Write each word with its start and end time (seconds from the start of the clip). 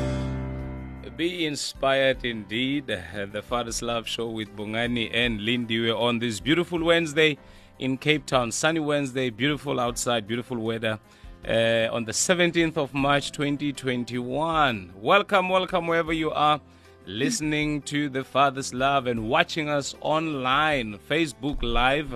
Be 1.19 1.45
inspired 1.45 2.25
indeed. 2.25 2.87
The 2.87 3.43
Father's 3.43 3.83
Love 3.83 4.09
Show 4.09 4.31
with 4.31 4.49
Bongani 4.57 5.11
and 5.13 5.41
Lindiwe 5.41 5.95
on 5.95 6.19
this 6.19 6.41
beautiful 6.41 6.83
Wednesday 6.83 7.37
in 7.79 7.99
Cape 7.99 8.25
Town. 8.25 8.51
Sunny 8.51 8.81
Wednesday, 8.81 9.29
beautiful 9.29 9.81
outside, 9.81 10.27
beautiful 10.27 10.57
weather. 10.57 10.99
Uh, 11.47 11.89
on 11.93 12.07
the 12.07 12.13
17th 12.13 12.79
of 12.79 12.95
March 12.95 13.33
2021. 13.33 14.93
Welcome, 14.97 15.51
welcome 15.51 15.87
wherever 15.89 16.13
you 16.15 16.31
are 16.31 16.61
listening 17.07 17.83
to 17.83 18.09
the 18.09 18.25
Father's 18.25 18.73
Love 18.73 19.07
and 19.07 19.29
watching 19.29 19.69
us 19.69 19.95
online, 20.01 20.99
Facebook 21.11 21.59
Live. 21.63 22.15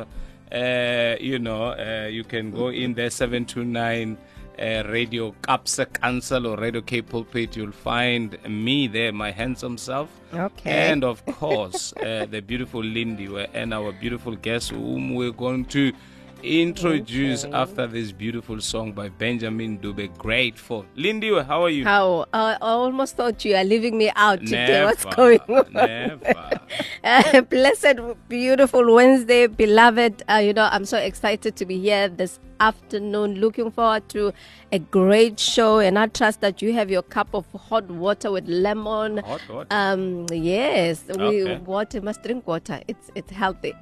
Uh, 0.53 1.17
you 1.21 1.39
know, 1.39 1.73
uh, 1.73 2.09
you 2.09 2.25
can 2.25 2.51
go 2.51 2.69
in 2.69 2.95
there 2.95 3.11
729 3.11 4.17
uh, 4.59 4.83
Radio 4.89 5.35
Kaapse 5.43 5.85
Kansel 5.93 6.47
or 6.47 6.57
Radio 6.57 6.81
K 6.81 7.03
Pulpit. 7.03 7.57
You'll 7.57 7.73
find 7.73 8.39
me 8.49 8.87
there, 8.87 9.13
my 9.13 9.31
handsome 9.31 9.77
self. 9.77 10.09
Okay. 10.33 10.71
And 10.91 11.05
of 11.05 11.25
course, 11.39 11.93
uh, 11.95 12.27
the 12.31 12.41
beautiful 12.41 12.83
Lindy 12.83 13.29
and 13.55 13.75
our 13.75 13.93
beautiful 13.93 14.37
guest, 14.37 14.71
whom 14.71 15.15
we're 15.15 15.33
going 15.33 15.65
to 15.67 15.93
introduce 16.43 17.45
Okay. 17.45 17.55
after 17.55 17.87
this 17.87 18.13
beautiful 18.13 18.61
song 18.61 18.93
by 18.93 19.09
Benjamin 19.09 19.79
Dube. 19.79 20.17
Grateful. 20.19 20.85
Lindy, 20.95 21.29
how 21.43 21.63
are 21.65 21.71
you? 21.71 21.85
How 21.85 22.27
I 22.33 22.55
I 22.55 22.57
almost 22.61 23.17
thought 23.17 23.45
you 23.45 23.55
are 23.57 23.65
leaving 23.65 23.97
me 23.99 24.11
out 24.17 24.41
today. 24.41 24.67
Never, 24.67 24.87
What's 24.87 25.05
going 25.17 25.41
on? 25.49 25.67
Never. 25.73 26.61
Uh, 27.05 27.41
blessed, 27.43 28.01
beautiful 28.29 28.93
Wednesday, 28.93 29.47
beloved. 29.47 30.25
Uh, 30.29 30.43
you 30.43 30.53
know, 30.53 30.69
I'm 30.73 30.85
so 30.85 30.99
excited 30.99 31.55
to 31.57 31.65
be 31.65 31.79
here 31.79 32.09
this 32.09 32.41
afternoon. 32.61 33.35
Looking 33.37 33.71
forward 33.71 34.09
to 34.11 34.33
a 34.73 34.79
great 34.79 35.39
show, 35.39 35.79
and 35.79 35.99
I 35.99 36.07
trust 36.07 36.41
that 36.41 36.63
you 36.63 36.73
have 36.73 36.91
your 36.91 37.03
cup 37.03 37.35
of 37.35 37.47
hot 37.53 37.91
water 37.91 38.31
with 38.33 38.47
lemon. 38.49 39.19
Hot 39.19 39.41
water? 39.49 39.67
Um, 39.71 40.27
yes, 40.33 41.05
we 41.17 41.57
water 41.59 42.01
must 42.01 42.23
drink 42.23 42.47
water. 42.47 42.81
It's 42.89 43.11
it's 43.15 43.31
healthy. 43.33 43.75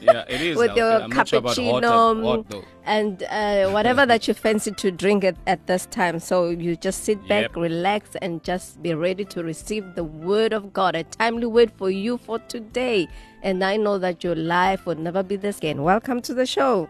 Yeah, 0.00 0.24
it 0.28 0.40
is. 0.40 0.56
with 0.58 0.68
healthy. 0.68 0.80
your 0.80 0.92
I'm 1.02 1.10
not 1.10 1.28
sure 1.28 1.40
hot, 1.40 1.56
cappuccino 1.56 2.22
hot 2.52 2.64
and 2.84 3.22
uh, 3.24 3.70
whatever 3.70 4.06
that 4.06 4.28
you 4.28 4.34
fancy 4.34 4.70
to 4.70 4.90
drink 4.90 5.24
at, 5.24 5.36
at 5.46 5.66
this 5.66 5.86
time. 5.86 6.20
So 6.20 6.50
you 6.50 6.76
just 6.76 7.04
sit 7.04 7.20
back, 7.28 7.42
Yep. 7.42 7.56
relax, 7.56 8.16
and 8.22 8.42
just 8.44 8.82
be 8.82 8.94
ready 8.94 9.24
to 9.26 9.42
receive 9.42 9.94
the 9.94 10.04
word 10.04 10.52
of 10.52 10.72
God, 10.72 10.94
a 10.94 11.02
timely 11.04 11.46
word 11.46 11.72
for 11.76 11.90
you 11.90 12.18
for 12.18 12.38
today. 12.38 13.08
And 13.42 13.62
I 13.62 13.76
know 13.76 13.98
that 13.98 14.24
your 14.24 14.34
life 14.34 14.86
will 14.86 14.96
never 14.96 15.22
be 15.22 15.36
the 15.36 15.52
same. 15.52 15.78
Welcome 15.78 16.22
to 16.22 16.34
the 16.34 16.46
show. 16.46 16.88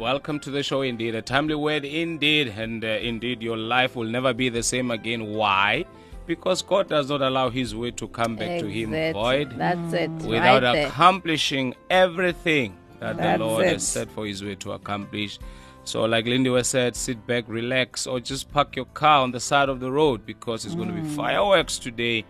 Welcome 0.00 0.40
to 0.40 0.50
the 0.50 0.62
show, 0.62 0.80
indeed. 0.80 1.14
A 1.14 1.20
timely 1.20 1.54
word, 1.54 1.84
indeed. 1.84 2.48
And 2.56 2.82
uh, 2.82 2.88
indeed, 2.88 3.42
your 3.42 3.58
life 3.58 3.96
will 3.96 4.08
never 4.08 4.32
be 4.32 4.48
the 4.48 4.62
same 4.62 4.90
again. 4.90 5.34
Why? 5.34 5.84
Because 6.24 6.62
God 6.62 6.88
does 6.88 7.10
not 7.10 7.20
allow 7.20 7.50
His 7.50 7.74
word 7.74 7.98
to 7.98 8.08
come 8.08 8.34
back 8.34 8.60
to 8.60 8.66
Him 8.66 8.92
void 9.12 9.58
That's 9.58 9.92
it. 9.92 10.10
without 10.22 10.62
right 10.62 10.86
accomplishing 10.86 11.74
everything 11.90 12.78
that 12.98 13.18
That's 13.18 13.38
the 13.38 13.44
Lord 13.44 13.66
it. 13.66 13.72
has 13.74 13.86
set 13.86 14.10
for 14.10 14.24
His 14.24 14.42
way 14.42 14.54
to 14.54 14.72
accomplish. 14.72 15.38
So, 15.84 16.06
like 16.06 16.24
Lindy 16.24 16.48
was 16.48 16.68
said, 16.68 16.96
sit 16.96 17.26
back, 17.26 17.44
relax, 17.46 18.06
or 18.06 18.20
just 18.20 18.50
park 18.50 18.76
your 18.76 18.86
car 18.86 19.20
on 19.20 19.32
the 19.32 19.40
side 19.40 19.68
of 19.68 19.80
the 19.80 19.92
road 19.92 20.24
because 20.24 20.64
it's 20.64 20.74
going 20.74 20.88
to 20.88 20.98
be 20.98 21.06
fireworks 21.10 21.78
today. 21.78 22.24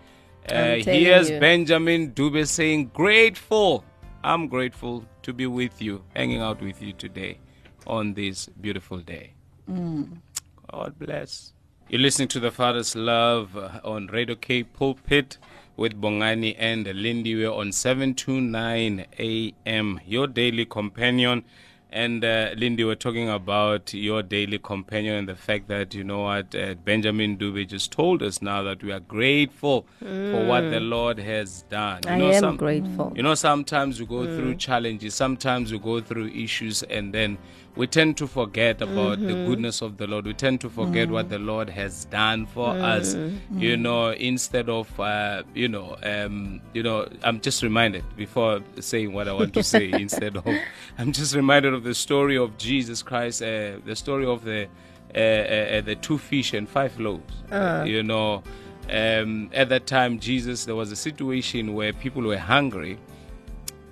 Uh, 0.48 0.74
here's 0.74 1.30
you. 1.30 1.38
Benjamin 1.38 2.10
Dube 2.14 2.48
saying, 2.48 2.90
Grateful. 2.92 3.84
I'm 4.24 4.48
grateful 4.48 5.04
to 5.22 5.32
be 5.32 5.46
with 5.46 5.80
you, 5.80 6.02
hanging 6.16 6.40
out 6.40 6.60
with 6.60 6.82
you 6.82 6.92
today 6.94 7.38
on 7.86 8.14
this 8.14 8.46
beautiful 8.60 8.98
day. 8.98 9.32
God 9.68 10.98
bless. 10.98 11.52
You're 11.88 12.00
listening 12.00 12.28
to 12.28 12.40
the 12.40 12.50
Father's 12.50 12.94
Love 12.94 13.56
on 13.84 14.06
Radio 14.08 14.36
Cape 14.36 14.72
Pulpit 14.74 15.38
with 15.76 16.00
Bongani 16.00 16.54
and 16.58 16.86
Lindy. 16.86 17.34
We're 17.34 17.50
on 17.52 17.72
729 17.72 19.06
AM, 19.18 20.00
your 20.06 20.26
daily 20.26 20.64
companion. 20.66 21.44
And 21.92 22.24
uh, 22.24 22.50
Lindy, 22.56 22.84
we're 22.84 22.94
talking 22.94 23.28
about 23.28 23.92
your 23.92 24.22
daily 24.22 24.60
companion 24.60 25.16
and 25.16 25.28
the 25.28 25.34
fact 25.34 25.66
that, 25.66 25.92
you 25.92 26.04
know 26.04 26.20
what, 26.20 26.54
uh, 26.54 26.74
Benjamin 26.84 27.36
Dube 27.36 27.66
just 27.66 27.90
told 27.90 28.22
us 28.22 28.40
now 28.40 28.62
that 28.62 28.84
we 28.84 28.92
are 28.92 29.00
grateful 29.00 29.86
for 29.98 30.46
what 30.46 30.60
the 30.70 30.78
Lord 30.78 31.18
has 31.18 31.62
done. 31.62 31.98
You 32.04 32.10
I 32.12 32.18
know, 32.18 32.30
am 32.30 32.56
grateful. 32.56 33.12
you 33.16 33.24
know, 33.24 33.34
sometimes 33.34 33.98
we 33.98 34.06
go 34.06 34.24
through 34.24 34.54
challenges, 34.54 35.16
sometimes 35.16 35.72
we 35.72 35.80
go 35.80 36.00
through 36.00 36.28
issues, 36.28 36.84
and 36.84 37.12
then 37.12 37.38
we 37.76 37.86
tend 37.86 38.16
to 38.16 38.26
forget 38.26 38.82
about 38.82 39.20
the 39.20 39.32
goodness 39.32 39.80
of 39.80 39.96
the 39.96 40.06
Lord. 40.06 40.26
We 40.26 40.34
tend 40.34 40.60
to 40.62 40.70
forget 40.70 41.08
what 41.08 41.28
the 41.28 41.38
Lord 41.38 41.70
has 41.70 42.04
done 42.06 42.46
for 42.46 42.70
us. 42.70 43.16
You 43.52 43.76
know, 43.76 44.10
instead 44.10 44.68
of 44.68 44.98
uh, 44.98 45.44
you 45.54 45.68
know, 45.68 45.96
um, 46.02 46.60
you 46.74 46.82
know, 46.82 47.08
I'm 47.22 47.40
just 47.40 47.62
reminded 47.62 48.04
before 48.16 48.60
saying 48.80 49.12
what 49.12 49.28
I 49.28 49.32
want 49.32 49.54
to 49.54 49.62
say. 49.62 49.90
instead 49.92 50.36
of, 50.36 50.46
I'm 50.98 51.12
just 51.12 51.34
reminded 51.34 51.72
of 51.74 51.84
the 51.84 51.94
story 51.94 52.36
of 52.36 52.58
Jesus 52.58 53.02
Christ, 53.02 53.42
uh, 53.42 53.78
the 53.84 53.94
story 53.94 54.26
of 54.26 54.44
the 54.44 54.68
uh, 55.14 55.18
uh, 55.18 55.20
uh, 55.20 55.80
the 55.80 55.96
two 55.96 56.18
fish 56.18 56.54
and 56.54 56.68
five 56.68 56.98
loaves. 56.98 57.34
You 57.86 58.02
know. 58.02 58.42
Um, 58.88 59.50
at 59.52 59.68
that 59.68 59.86
time, 59.86 60.18
Jesus, 60.18 60.64
there 60.64 60.74
was 60.74 60.90
a 60.90 60.96
situation 60.96 61.74
where 61.74 61.92
people 61.92 62.22
were 62.22 62.38
hungry, 62.38 62.98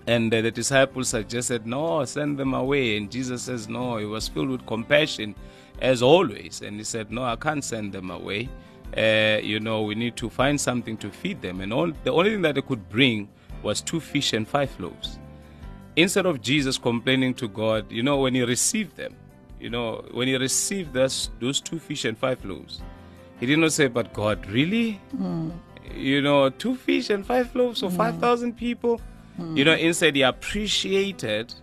and 0.09 0.33
uh, 0.33 0.41
the 0.41 0.51
disciples 0.51 1.09
suggested, 1.09 1.67
No, 1.67 2.03
send 2.07 2.39
them 2.39 2.55
away. 2.55 2.97
And 2.97 3.11
Jesus 3.11 3.43
says, 3.43 3.69
No, 3.69 3.99
he 3.99 4.07
was 4.07 4.27
filled 4.27 4.49
with 4.49 4.67
compassion 4.67 5.35
as 5.83 6.03
always. 6.03 6.63
And 6.63 6.79
he 6.79 6.85
said, 6.85 7.13
No, 7.13 7.25
I 7.25 7.37
can't 7.37 7.63
send 7.63 7.93
them 7.93 8.11
away. 8.11 8.49
Uh, 8.97 9.39
you 9.43 9.61
know, 9.61 9.83
we 9.83 9.95
need 9.95 10.17
to 10.17 10.31
find 10.31 10.59
something 10.59 10.97
to 10.97 11.11
feed 11.11 11.43
them. 11.43 11.61
And 11.61 11.75
all, 11.75 11.93
the 12.05 12.11
only 12.11 12.31
thing 12.31 12.43
that 12.43 12.55
they 12.55 12.63
could 12.63 12.89
bring 12.89 13.29
was 13.63 13.83
two 13.83 14.01
fish 14.01 14.33
and 14.33 14.49
five 14.49 14.75
loaves. 14.81 15.19
Instead 15.95 16.25
of 16.25 16.41
Jesus 16.41 16.79
complaining 16.79 17.35
to 17.35 17.47
God, 17.49 17.93
you 17.93 18.03
know, 18.03 18.17
when 18.19 18.35
he 18.35 18.43
received 18.43 18.97
them, 18.97 19.15
you 19.61 19.69
know, 19.69 20.07
when 20.13 20.27
he 20.27 20.37
received 20.37 20.95
this, 20.95 21.29
those 21.39 21.61
two 21.61 21.79
fish 21.79 22.07
and 22.07 22.17
five 22.17 22.43
loaves, 22.47 22.81
he 23.41 23.45
did 23.45 23.59
not 23.59 23.73
say, 23.73 23.89
But 23.89 24.15
God, 24.15 24.47
really? 24.47 25.03
You 25.95 26.23
know, 26.23 26.49
two 26.49 26.77
fish 26.77 27.11
and 27.11 27.27
five 27.27 27.55
loaves 27.55 27.81
for 27.81 27.91
5,000 27.91 28.57
people? 28.57 29.01
You 29.39 29.65
know, 29.65 29.75
instead, 29.75 30.15
they 30.15 30.23
appreciated 30.23 31.55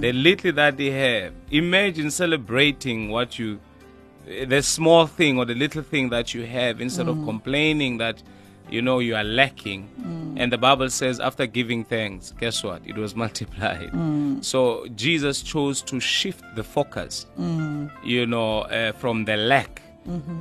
the 0.00 0.12
little 0.12 0.52
that 0.52 0.76
they 0.76 0.90
have. 0.90 1.32
Imagine 1.50 2.10
celebrating 2.10 3.08
what 3.10 3.38
you, 3.38 3.58
the 4.46 4.62
small 4.62 5.06
thing 5.06 5.38
or 5.38 5.44
the 5.46 5.54
little 5.54 5.82
thing 5.82 6.10
that 6.10 6.34
you 6.34 6.44
have 6.46 6.80
instead 6.80 7.08
of 7.08 7.16
complaining 7.24 7.96
that, 7.98 8.22
you 8.68 8.82
know, 8.82 8.98
you 8.98 9.14
are 9.16 9.24
lacking. 9.24 9.88
And 10.36 10.52
the 10.52 10.58
Bible 10.58 10.90
says, 10.90 11.18
after 11.20 11.46
giving 11.46 11.84
thanks, 11.84 12.32
guess 12.38 12.62
what? 12.62 12.82
It 12.84 12.96
was 12.96 13.14
multiplied. 13.24 13.90
So 14.44 14.86
Jesus 14.94 15.40
chose 15.42 15.80
to 15.82 16.00
shift 16.00 16.44
the 16.56 16.64
focus, 16.64 17.26
you 18.04 18.26
know, 18.26 18.62
uh, 18.62 18.92
from 18.92 19.24
the 19.24 19.36
lack. 19.36 19.80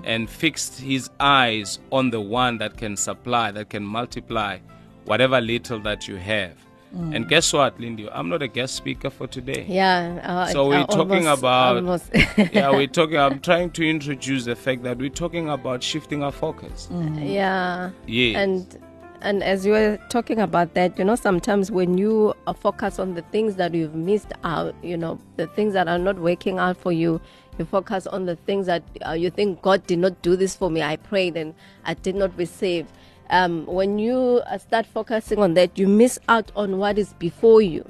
And 0.04 0.30
fixed 0.30 0.82
his 0.82 1.10
eyes 1.22 1.80
on 1.90 2.10
the 2.10 2.20
one 2.20 2.58
that 2.58 2.76
can 2.76 2.98
supply, 2.98 3.50
that 3.52 3.70
can 3.70 3.84
multiply 3.86 4.58
whatever 5.06 5.40
little 5.40 5.80
that 5.80 6.06
you 6.10 6.18
have. 6.18 6.58
And 6.94 7.28
guess 7.28 7.52
what, 7.54 7.80
Lindy? 7.80 8.08
I'm 8.10 8.30
not 8.30 8.42
a 8.44 8.48
guest 8.48 8.76
speaker 8.76 9.10
for 9.10 9.26
today. 9.26 9.66
Yeah. 9.68 10.20
Uh, 10.24 10.46
So 10.48 10.68
we're 10.68 10.86
talking 10.86 11.28
almost- 11.28 11.40
about 11.40 11.76
almost- 11.78 12.12
yeah, 12.54 12.70
we're 12.70 12.88
talking. 13.00 13.18
I'm 13.18 13.40
trying 13.40 13.72
to 13.72 13.90
introduce 13.90 14.46
the 14.46 14.56
fact 14.56 14.84
that 14.84 14.98
we're 15.00 15.10
talking 15.10 15.50
about 15.50 15.82
shifting 15.82 16.22
our 16.22 16.32
focus. 16.32 16.90
yeah. 17.18 17.90
Yeah. 18.06 18.40
And 18.40 18.78
and 19.22 19.42
as 19.42 19.66
you 19.66 19.72
were 19.72 19.98
talking 20.10 20.40
about 20.40 20.74
that, 20.76 21.00
you 21.00 21.06
know, 21.06 21.16
sometimes 21.16 21.72
when 21.72 21.98
you 21.98 22.34
uh, 22.46 22.52
focus 22.54 23.00
on 23.00 23.16
the 23.16 23.22
things 23.32 23.56
that 23.56 23.74
you've 23.74 23.96
missed 23.96 24.34
out, 24.44 24.76
you 24.84 24.98
know, 24.98 25.18
the 25.38 25.48
things 25.48 25.74
that 25.74 25.88
are 25.88 25.98
not 25.98 26.20
working 26.20 26.60
out 26.60 26.76
for 26.78 26.92
you, 26.92 27.22
you 27.58 27.64
focus 27.66 28.06
on 28.06 28.26
the 28.26 28.36
things 28.36 28.66
that 28.66 28.84
uh, 29.08 29.14
you 29.14 29.30
think 29.30 29.62
God 29.62 29.88
did 29.88 30.00
not 30.00 30.22
do 30.24 30.36
this 30.36 30.56
for 30.58 30.70
me. 30.70 30.82
I 30.84 30.98
prayed 30.98 31.38
and 31.38 31.56
I 31.86 31.94
did 31.94 32.16
not 32.16 32.38
receive. 32.38 32.86
Um, 33.34 33.66
when 33.66 33.98
you 33.98 34.42
uh, 34.46 34.60
start 34.60 34.86
focusing 34.86 35.40
on 35.40 35.56
that, 35.56 35.78
you 35.78 35.88
miss 35.88 36.20
out 36.30 36.52
on 36.56 36.78
what 36.78 37.00
is 37.00 37.14
before 37.14 37.64
you. 37.64 37.84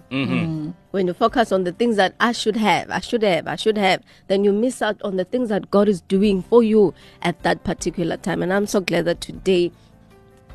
When 0.91 1.07
you 1.07 1.13
focus 1.13 1.51
on 1.51 1.65
the 1.65 1.73
things 1.73 1.97
that 1.97 2.15
I 2.21 2.31
should 2.31 2.55
have, 2.55 2.89
I 2.89 3.01
should 3.01 3.23
have, 3.23 3.45
I 3.45 3.57
should 3.57 3.77
have, 3.77 4.01
then 4.27 4.45
you 4.45 4.53
miss 4.53 4.81
out 4.81 5.01
on 5.01 5.17
the 5.17 5.25
things 5.25 5.49
that 5.49 5.69
God 5.69 5.89
is 5.89 5.99
doing 6.01 6.41
for 6.43 6.63
you 6.63 6.93
at 7.21 7.43
that 7.43 7.65
particular 7.65 8.15
time. 8.15 8.41
And 8.41 8.53
I'm 8.53 8.67
so 8.67 8.79
glad 8.79 9.03
that 9.03 9.19
today 9.19 9.73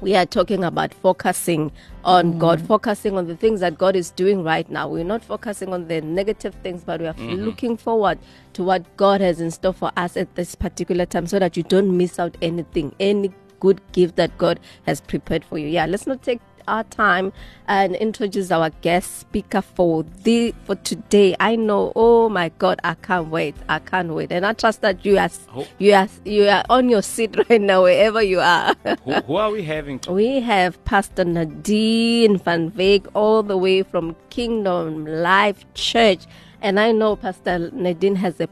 we 0.00 0.14
are 0.16 0.24
talking 0.24 0.64
about 0.64 0.94
focusing 0.94 1.70
on 2.04 2.38
God, 2.38 2.66
focusing 2.66 3.18
on 3.18 3.26
the 3.26 3.36
things 3.36 3.60
that 3.60 3.76
God 3.76 3.94
is 3.94 4.10
doing 4.12 4.42
right 4.42 4.70
now. 4.70 4.88
We're 4.88 5.04
not 5.04 5.22
focusing 5.22 5.74
on 5.74 5.88
the 5.88 6.00
negative 6.00 6.54
things, 6.62 6.82
but 6.84 7.00
we 7.00 7.08
are 7.08 7.14
looking 7.14 7.76
forward 7.76 8.18
to 8.54 8.62
what 8.62 8.96
God 8.96 9.20
has 9.20 9.38
in 9.40 9.50
store 9.50 9.74
for 9.74 9.90
us 9.98 10.16
at 10.16 10.34
this 10.34 10.54
particular 10.54 11.04
time 11.04 11.26
so 11.26 11.38
that 11.40 11.58
you 11.58 11.62
don't 11.64 11.94
miss 11.94 12.18
out 12.18 12.36
anything, 12.40 12.94
any 13.00 13.34
good 13.60 13.80
gift 13.92 14.16
that 14.16 14.36
God 14.38 14.60
has 14.86 15.00
prepared 15.00 15.44
for 15.44 15.58
you. 15.58 15.68
Yeah, 15.68 15.86
let's 15.86 16.06
not 16.06 16.22
take 16.22 16.40
our 16.68 16.84
time 16.84 17.32
and 17.66 17.96
introduce 17.96 18.50
our 18.50 18.68
guest 18.82 19.20
speaker 19.20 19.62
for 19.62 20.04
the 20.24 20.54
for 20.64 20.74
today. 20.76 21.34
I 21.40 21.56
know, 21.56 21.92
oh 21.96 22.28
my 22.28 22.50
God, 22.58 22.78
I 22.84 22.94
can't 22.94 23.28
wait. 23.28 23.54
I 23.68 23.78
can't 23.78 24.12
wait. 24.14 24.30
And 24.30 24.44
I 24.44 24.52
trust 24.52 24.82
that 24.82 25.04
you 25.04 25.18
are 25.18 25.30
Ho- 25.48 25.66
you 25.78 25.94
are 25.94 26.08
you 26.26 26.44
are 26.46 26.64
on 26.68 26.88
your 26.90 27.02
seat 27.02 27.36
right 27.48 27.60
now, 27.60 27.82
wherever 27.84 28.22
you 28.22 28.40
are. 28.40 28.74
who, 29.04 29.14
who 29.14 29.36
are 29.36 29.50
we 29.50 29.62
having? 29.62 30.00
We 30.08 30.40
have 30.40 30.82
Pastor 30.84 31.24
Nadine 31.24 32.38
Van 32.38 32.70
Veek 32.70 33.06
all 33.14 33.42
the 33.42 33.56
way 33.56 33.82
from 33.82 34.14
Kingdom 34.30 35.06
Life 35.06 35.64
Church. 35.74 36.26
And 36.60 36.80
I 36.80 36.90
know 36.92 37.14
Pastor 37.16 37.70
Nadine 37.72 38.16
has 38.16 38.40
a 38.40 38.48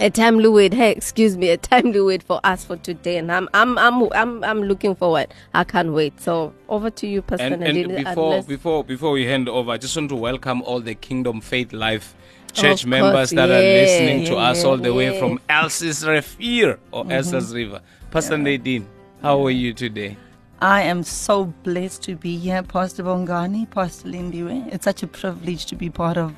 a 0.00 0.10
timely 0.10 0.48
word, 0.48 0.74
hey, 0.74 0.92
excuse 0.92 1.36
me, 1.36 1.48
a 1.50 1.56
timely 1.56 2.00
word 2.00 2.22
for 2.22 2.40
us 2.44 2.64
for 2.64 2.76
today. 2.76 3.16
And 3.18 3.30
I'm 3.32 3.48
I'm 3.54 3.78
I'm 3.78 4.02
I'm 4.12 4.44
I'm 4.44 4.62
looking 4.62 4.94
forward. 4.94 5.32
I 5.54 5.64
can't 5.64 5.92
wait. 5.92 6.20
So 6.20 6.52
over 6.68 6.90
to 6.90 7.06
you, 7.06 7.22
Pastor 7.22 7.44
And, 7.46 7.62
and 7.64 7.88
before 7.88 8.32
unless- 8.32 8.46
before 8.46 8.84
before 8.84 9.12
we 9.12 9.24
hand 9.26 9.48
over, 9.48 9.70
I 9.72 9.78
just 9.78 9.96
want 9.96 10.10
to 10.10 10.16
welcome 10.16 10.62
all 10.62 10.80
the 10.80 10.94
Kingdom 10.94 11.40
Faith 11.40 11.72
Life 11.72 12.14
church 12.52 12.84
Of 12.84 12.88
members 12.90 13.12
course, 13.12 13.30
that 13.32 13.50
are 13.50 13.62
yeah, 13.62 13.80
listening 13.80 14.24
to 14.26 14.32
yeah, 14.32 14.50
us 14.50 14.64
all 14.64 14.78
the 14.78 14.92
way 14.94 15.18
from 15.18 15.38
Elsie's 15.48 16.04
Rivier 16.04 16.78
or 16.90 17.02
Mm-hmm. 17.04 17.12
Elsie's 17.12 17.54
River. 17.54 17.80
Pastor 18.10 18.38
Nadine, 18.38 18.86
how 19.20 19.44
are 19.44 19.50
you 19.50 19.74
today? 19.74 20.16
I 20.62 20.82
am 20.84 21.02
so 21.02 21.44
blessed 21.64 22.02
to 22.04 22.16
be 22.16 22.38
here, 22.38 22.62
Pastor 22.62 23.02
Bongani, 23.02 23.68
Pastor 23.70 24.08
Lindiwe. 24.08 24.72
It's 24.72 24.84
such 24.84 25.02
a 25.02 25.06
privilege 25.06 25.66
to 25.66 25.76
be 25.76 25.90
part 25.90 26.16
of 26.16 26.32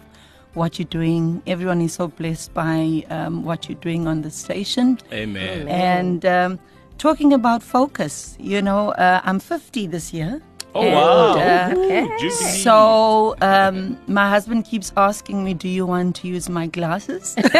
what 0.54 0.78
you're 0.78 0.86
doing. 0.86 1.42
Everyone 1.46 1.80
is 1.80 1.94
so 1.94 2.08
blessed 2.08 2.52
by 2.54 3.04
um, 3.10 3.44
what 3.44 3.68
you're 3.68 3.78
doing 3.78 4.06
on 4.06 4.22
the 4.22 4.30
station. 4.30 4.98
Amen. 5.12 5.68
And 5.68 6.24
um, 6.26 6.58
talking 6.98 7.32
about 7.32 7.62
focus, 7.62 8.36
you 8.38 8.62
know, 8.62 8.90
uh, 8.90 9.20
I'm 9.24 9.40
50 9.40 9.86
this 9.86 10.12
year. 10.12 10.42
Oh 10.78 10.82
And, 10.82 10.94
wow. 10.94 11.32
uh, 11.32 12.18
Jubilee. 12.18 12.30
So 12.62 13.34
um, 13.40 13.98
my 14.06 14.28
husband 14.30 14.64
keeps 14.64 14.92
asking 14.96 15.42
me, 15.44 15.54
"Do 15.54 15.68
you 15.68 15.84
want 15.86 16.16
to 16.16 16.28
use 16.28 16.48
my 16.48 16.66
glasses?" 16.68 17.34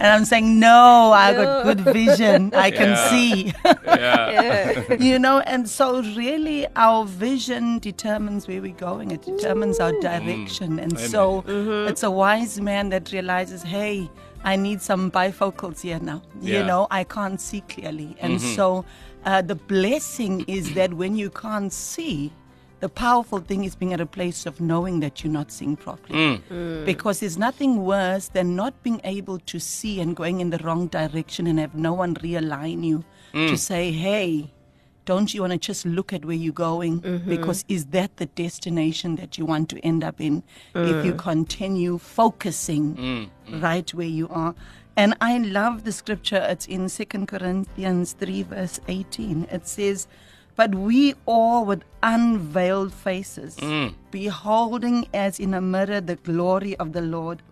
and 0.00 0.08
I'm 0.14 0.24
saying, 0.24 0.58
"No, 0.58 1.12
I 1.12 1.32
got 1.34 1.64
good 1.64 1.80
vision. 1.80 2.52
I 2.54 2.70
can 2.70 2.90
Yeah. 2.90 3.10
see." 3.10 3.52
yeah. 3.86 4.92
you 5.08 5.18
know, 5.18 5.40
and 5.40 5.68
so 5.68 6.02
really 6.16 6.66
our 6.76 7.04
vision 7.04 7.78
determines 7.78 8.48
where 8.48 8.60
we're 8.62 8.74
going. 8.74 9.10
It 9.10 9.22
determines 9.22 9.80
our 9.80 9.92
direction. 10.00 10.78
And 10.78 10.98
so 10.98 11.44
it's 11.88 12.02
a 12.02 12.10
wise 12.10 12.60
man 12.60 12.88
that 12.90 13.12
realizes, 13.12 13.62
hey, 13.62 14.10
I 14.44 14.56
need 14.56 14.80
some 14.80 15.10
bifocals 15.10 15.80
here 15.80 15.98
now. 16.00 16.22
Yeah. 16.40 16.60
You 16.60 16.64
know, 16.66 16.86
I 16.90 17.04
can't 17.04 17.40
see 17.40 17.62
clearly. 17.62 18.16
And 18.20 18.40
so 18.40 18.84
uh, 19.26 19.42
the 19.42 19.56
blessing 19.56 20.44
is 20.46 20.72
that 20.74 20.94
when 20.94 21.16
you 21.16 21.28
can't 21.30 21.72
see, 21.72 22.32
the 22.80 22.88
powerful 22.88 23.40
thing 23.40 23.64
is 23.64 23.74
being 23.74 23.92
at 23.92 24.00
a 24.00 24.06
place 24.06 24.46
of 24.46 24.60
knowing 24.60 25.00
that 25.00 25.24
you're 25.24 25.32
not 25.32 25.50
seeing 25.50 25.76
properly. 25.76 26.18
Mm. 26.18 26.42
Mm. 26.48 26.84
Because 26.84 27.20
there's 27.20 27.36
nothing 27.36 27.84
worse 27.84 28.28
than 28.28 28.54
not 28.54 28.80
being 28.82 29.00
able 29.02 29.38
to 29.40 29.58
see 29.58 30.00
and 30.00 30.14
going 30.14 30.40
in 30.40 30.50
the 30.50 30.58
wrong 30.58 30.86
direction 30.86 31.46
and 31.46 31.58
have 31.58 31.74
no 31.74 31.92
one 31.92 32.14
realign 32.16 32.84
you 32.84 33.04
to 33.32 33.54
mm. 33.54 33.58
say, 33.58 33.90
hey, 33.90 34.52
don't 35.06 35.32
you 35.32 35.40
want 35.40 35.52
to 35.52 35.58
just 35.58 35.86
look 35.86 36.12
at 36.12 36.24
where 36.24 36.36
you're 36.36 36.52
going? 36.52 37.00
Mm-hmm. 37.00 37.30
Because 37.30 37.64
is 37.68 37.86
that 37.86 38.16
the 38.16 38.26
destination 38.26 39.16
that 39.16 39.38
you 39.38 39.46
want 39.46 39.68
to 39.70 39.78
end 39.80 40.04
up 40.04 40.20
in 40.20 40.42
if 40.74 41.04
you 41.04 41.14
continue 41.14 41.96
focusing 41.98 43.30
right 43.48 43.92
where 43.94 44.06
you 44.06 44.28
are? 44.28 44.54
And 44.96 45.14
I 45.20 45.38
love 45.38 45.84
the 45.84 45.92
scripture. 45.92 46.44
It's 46.48 46.66
in 46.66 46.88
Second 46.88 47.26
Corinthians 47.28 48.12
3, 48.14 48.42
verse 48.44 48.80
18. 48.88 49.46
It 49.50 49.66
says, 49.68 50.06
But 50.56 50.74
we 50.74 51.14
all 51.26 51.66
with 51.66 51.82
unveiled 52.02 52.94
faces, 52.94 53.58
beholding 54.10 55.06
as 55.12 55.38
in 55.38 55.52
a 55.54 55.60
mirror 55.60 56.00
the 56.00 56.16
glory 56.16 56.76
of 56.76 56.92
the 56.92 57.02
Lord, 57.02 57.42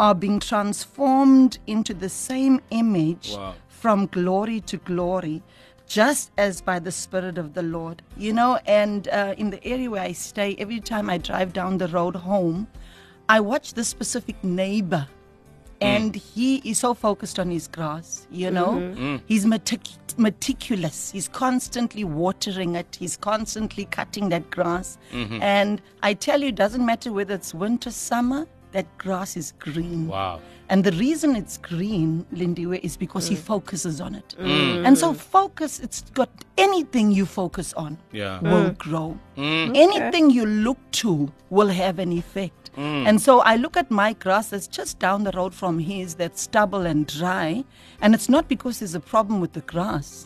are 0.00 0.14
being 0.14 0.40
transformed 0.40 1.58
into 1.66 1.94
the 1.94 2.08
same 2.08 2.60
image 2.70 3.32
Wow. 3.34 3.54
from 3.68 4.06
glory 4.06 4.60
to 4.62 4.76
glory, 4.78 5.42
just 5.86 6.32
as 6.38 6.60
by 6.62 6.78
the 6.80 6.90
Spirit 6.90 7.38
of 7.38 7.54
the 7.54 7.62
Lord. 7.62 8.02
You 8.16 8.32
know, 8.32 8.58
and 8.66 9.06
uh, 9.08 9.34
in 9.38 9.50
the 9.50 9.64
area 9.64 9.88
where 9.90 10.02
I 10.02 10.12
stay, 10.12 10.56
every 10.58 10.80
time 10.80 11.08
I 11.10 11.18
drive 11.18 11.52
down 11.52 11.78
the 11.78 11.88
road 11.88 12.16
home, 12.16 12.66
I 13.28 13.38
watch 13.40 13.74
this 13.74 13.86
specific 13.88 14.42
neighbor. 14.42 15.06
Mm. 15.82 15.96
And 15.96 16.16
he 16.16 16.56
is 16.70 16.78
so 16.78 16.94
focused 16.94 17.38
on 17.38 17.50
his 17.50 17.68
grass, 17.68 18.26
you 18.30 18.50
know. 18.50 18.68
Mm-hmm. 18.68 19.04
Mm. 19.04 19.20
He's 19.26 19.44
metic- 19.44 20.16
meticulous. 20.16 21.10
He's 21.10 21.28
constantly 21.28 22.04
watering 22.04 22.76
it. 22.76 22.96
He's 22.98 23.16
constantly 23.16 23.84
cutting 23.86 24.28
that 24.30 24.50
grass. 24.50 24.98
Mm-hmm. 25.12 25.42
And 25.42 25.82
I 26.02 26.14
tell 26.14 26.40
you, 26.40 26.48
it 26.48 26.54
doesn't 26.54 26.84
matter 26.84 27.12
whether 27.12 27.34
it's 27.34 27.52
winter, 27.54 27.90
summer, 27.90 28.46
that 28.72 28.86
grass 28.98 29.36
is 29.36 29.52
green. 29.58 30.08
Wow. 30.08 30.40
And 30.68 30.84
the 30.84 30.92
reason 30.92 31.36
it's 31.36 31.58
green, 31.58 32.24
Lindiwe, 32.32 32.80
is 32.82 32.96
because 32.96 33.28
he 33.28 33.34
mm. 33.34 33.40
focuses 33.40 34.00
on 34.00 34.14
it. 34.14 34.34
And 34.38 34.96
so 34.96 35.12
focus, 35.12 35.80
it's 35.80 36.00
got 36.14 36.30
anything 36.56 37.12
you 37.12 37.26
focus 37.26 37.74
on 37.74 37.98
Yeah. 38.12 38.40
will 38.40 38.70
grow. 38.70 39.18
Anything 39.36 40.30
you 40.30 40.46
look 40.46 40.78
to 40.92 41.30
will 41.50 41.68
have 41.68 41.98
an 41.98 42.12
effect. 42.12 42.61
Mm. 42.76 43.06
And 43.06 43.20
so 43.20 43.40
I 43.40 43.56
look 43.56 43.76
at 43.76 43.90
my 43.90 44.14
grass 44.14 44.48
that's 44.50 44.66
just 44.66 44.98
down 44.98 45.24
the 45.24 45.32
road 45.32 45.54
from 45.54 45.78
his 45.78 46.14
that's 46.14 46.40
stubble 46.42 46.86
and 46.86 47.06
dry. 47.06 47.64
And 48.00 48.14
it's 48.14 48.28
not 48.28 48.48
because 48.48 48.78
there's 48.80 48.94
a 48.94 49.00
problem 49.00 49.40
with 49.40 49.52
the 49.52 49.60
grass. 49.60 50.24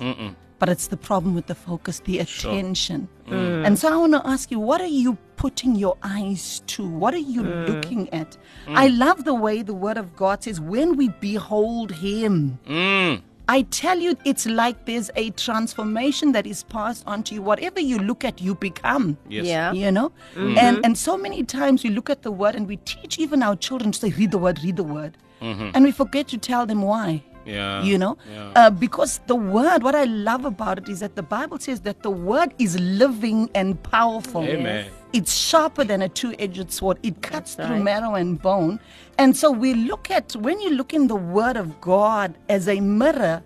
But 0.59 0.71
it's 0.71 0.87
the 0.87 0.97
problem 0.97 1.35
with 1.35 1.49
the 1.49 1.55
focus, 1.55 2.01
the 2.01 2.19
attention. 2.19 3.09
Mm. 3.27 3.33
Mm. 3.33 3.67
And 3.67 3.79
so 3.79 3.93
I 3.93 3.97
want 3.99 4.15
to 4.15 4.27
ask 4.27 4.51
you, 4.51 4.59
what 4.59 4.81
are 4.81 4.87
you 4.87 5.19
putting 5.37 5.75
your 5.77 5.99
eyes 6.03 6.63
to? 6.69 6.89
What 6.89 7.13
are 7.13 7.19
you 7.19 7.43
looking 7.43 8.09
at? 8.11 8.39
I 8.69 8.87
love 8.89 9.25
the 9.25 9.35
way 9.35 9.61
the 9.61 9.75
Word 9.75 9.99
of 9.99 10.17
God 10.17 10.45
says, 10.45 10.59
when 10.59 10.97
we 10.97 11.09
behold 11.21 11.93
Him, 11.93 12.59
Mm. 12.67 13.21
I 13.49 13.63
tell 13.63 13.99
you, 13.99 14.17
it's 14.25 14.47
like 14.47 14.87
there's 14.87 15.11
a 15.15 15.31
transformation 15.31 16.33
that 16.33 16.47
is 16.47 16.65
passed 16.65 17.05
on 17.07 17.23
to 17.25 17.35
you. 17.35 17.43
Whatever 17.43 17.81
you 17.81 17.99
look 17.99 18.25
at, 18.25 18.41
you 18.41 18.55
become. 18.57 19.17
Yes. 19.29 19.47
Yeah. 19.47 19.73
You 19.73 19.93
know? 19.93 20.11
Mm-hmm. 20.35 20.59
And 20.59 20.85
and 20.85 20.99
so 20.99 21.17
many 21.17 21.45
times 21.45 21.85
we 21.85 21.91
look 21.91 22.11
at 22.11 22.23
the 22.23 22.33
word 22.33 22.57
and 22.57 22.67
we 22.67 22.79
teach 22.79 23.19
even 23.19 23.43
our 23.43 23.55
children 23.55 23.93
to 23.93 23.99
say, 23.99 24.11
read 24.11 24.33
the 24.33 24.39
word, 24.39 24.59
read 24.65 24.77
the 24.77 24.85
word. 24.85 25.17
Mm-hmm. 25.41 25.71
And 25.75 25.85
we 25.85 25.93
forget 25.93 26.27
to 26.29 26.39
tell 26.39 26.67
them 26.67 26.83
why. 26.83 27.23
Yeah. 27.47 27.83
You 27.83 27.97
know? 27.97 28.19
Yeah. 28.31 28.53
Uh, 28.57 28.71
because 28.71 29.21
the 29.27 29.37
word, 29.37 29.83
what 29.83 29.95
I 29.95 30.05
love 30.05 30.45
about 30.45 30.79
it 30.79 30.89
is 30.89 31.01
that 31.01 31.15
the 31.15 31.23
Bible 31.23 31.59
says 31.59 31.81
that 31.83 32.03
the 32.03 32.11
word 32.11 32.53
is 32.59 32.79
living 32.81 33.49
and 33.55 33.81
powerful. 33.83 34.43
Amen. 34.43 34.91
It's 35.13 35.33
sharper 35.33 35.85
than 35.85 36.03
a 36.03 36.09
two 36.09 36.35
edged 36.39 36.71
sword. 36.73 36.99
It 37.03 37.23
cuts 37.23 37.55
That's 37.55 37.69
through 37.69 37.77
right. 37.77 37.85
marrow 37.85 38.15
and 38.15 38.43
bone. 38.43 38.81
And 39.17 39.37
so 39.37 39.51
we 39.51 39.73
look 39.73 40.11
at, 40.11 40.35
when 40.37 40.61
you 40.61 40.71
look 40.71 40.93
in 40.93 41.07
the 41.07 41.17
Word 41.17 41.57
of 41.57 41.81
God 41.81 42.37
as 42.49 42.69
a 42.69 42.81
mirror, 42.81 43.43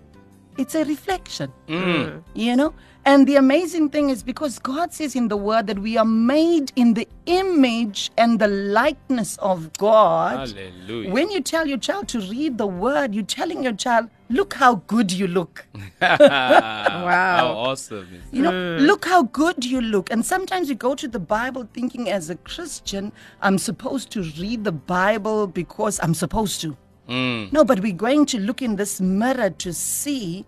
it's 0.57 0.75
a 0.75 0.83
reflection. 0.83 1.53
You 1.67 2.55
know? 2.55 2.73
And 3.03 3.27
the 3.27 3.35
amazing 3.35 3.89
thing 3.89 4.11
is 4.11 4.21
because 4.21 4.59
God 4.59 4.93
says 4.93 5.15
in 5.15 5.27
the 5.27 5.37
Word 5.37 5.65
that 5.67 5.79
we 5.79 5.97
are 5.97 6.05
made 6.05 6.71
in 6.75 6.93
the 6.93 7.07
image 7.25 8.11
and 8.15 8.39
the 8.39 8.47
likeness 8.47 9.37
of 9.37 9.73
God. 9.73 10.49
Hallelujah. 10.49 11.11
When 11.11 11.31
you 11.31 11.41
tell 11.41 11.65
your 11.67 11.79
child 11.79 12.07
to 12.09 12.19
read 12.19 12.59
the 12.59 12.67
Word, 12.67 13.15
you're 13.15 13.23
telling 13.23 13.63
your 13.63 13.73
child, 13.73 14.09
look 14.29 14.53
how 14.53 14.75
good 14.85 15.11
you 15.11 15.27
look. 15.27 15.65
wow. 16.01 17.07
How 17.09 17.47
awesome 17.57 18.07
is 18.13 18.21
You 18.31 18.43
know, 18.43 18.77
look 18.77 19.05
how 19.05 19.23
good 19.23 19.65
you 19.65 19.81
look. 19.81 20.11
And 20.11 20.23
sometimes 20.23 20.69
you 20.69 20.75
go 20.75 20.93
to 20.93 21.07
the 21.07 21.19
Bible 21.19 21.67
thinking, 21.73 22.07
as 22.07 22.29
a 22.29 22.35
Christian, 22.35 23.11
I'm 23.41 23.57
supposed 23.57 24.11
to 24.11 24.21
read 24.21 24.63
the 24.63 24.71
Bible 24.71 25.47
because 25.47 25.99
I'm 26.03 26.13
supposed 26.13 26.61
to. 26.61 26.77
Mm. 27.09 27.51
No, 27.51 27.65
but 27.65 27.79
we're 27.79 27.93
going 27.93 28.27
to 28.27 28.39
look 28.39 28.61
in 28.61 28.75
this 28.75 29.01
mirror 29.01 29.49
to 29.49 29.73
see 29.73 30.45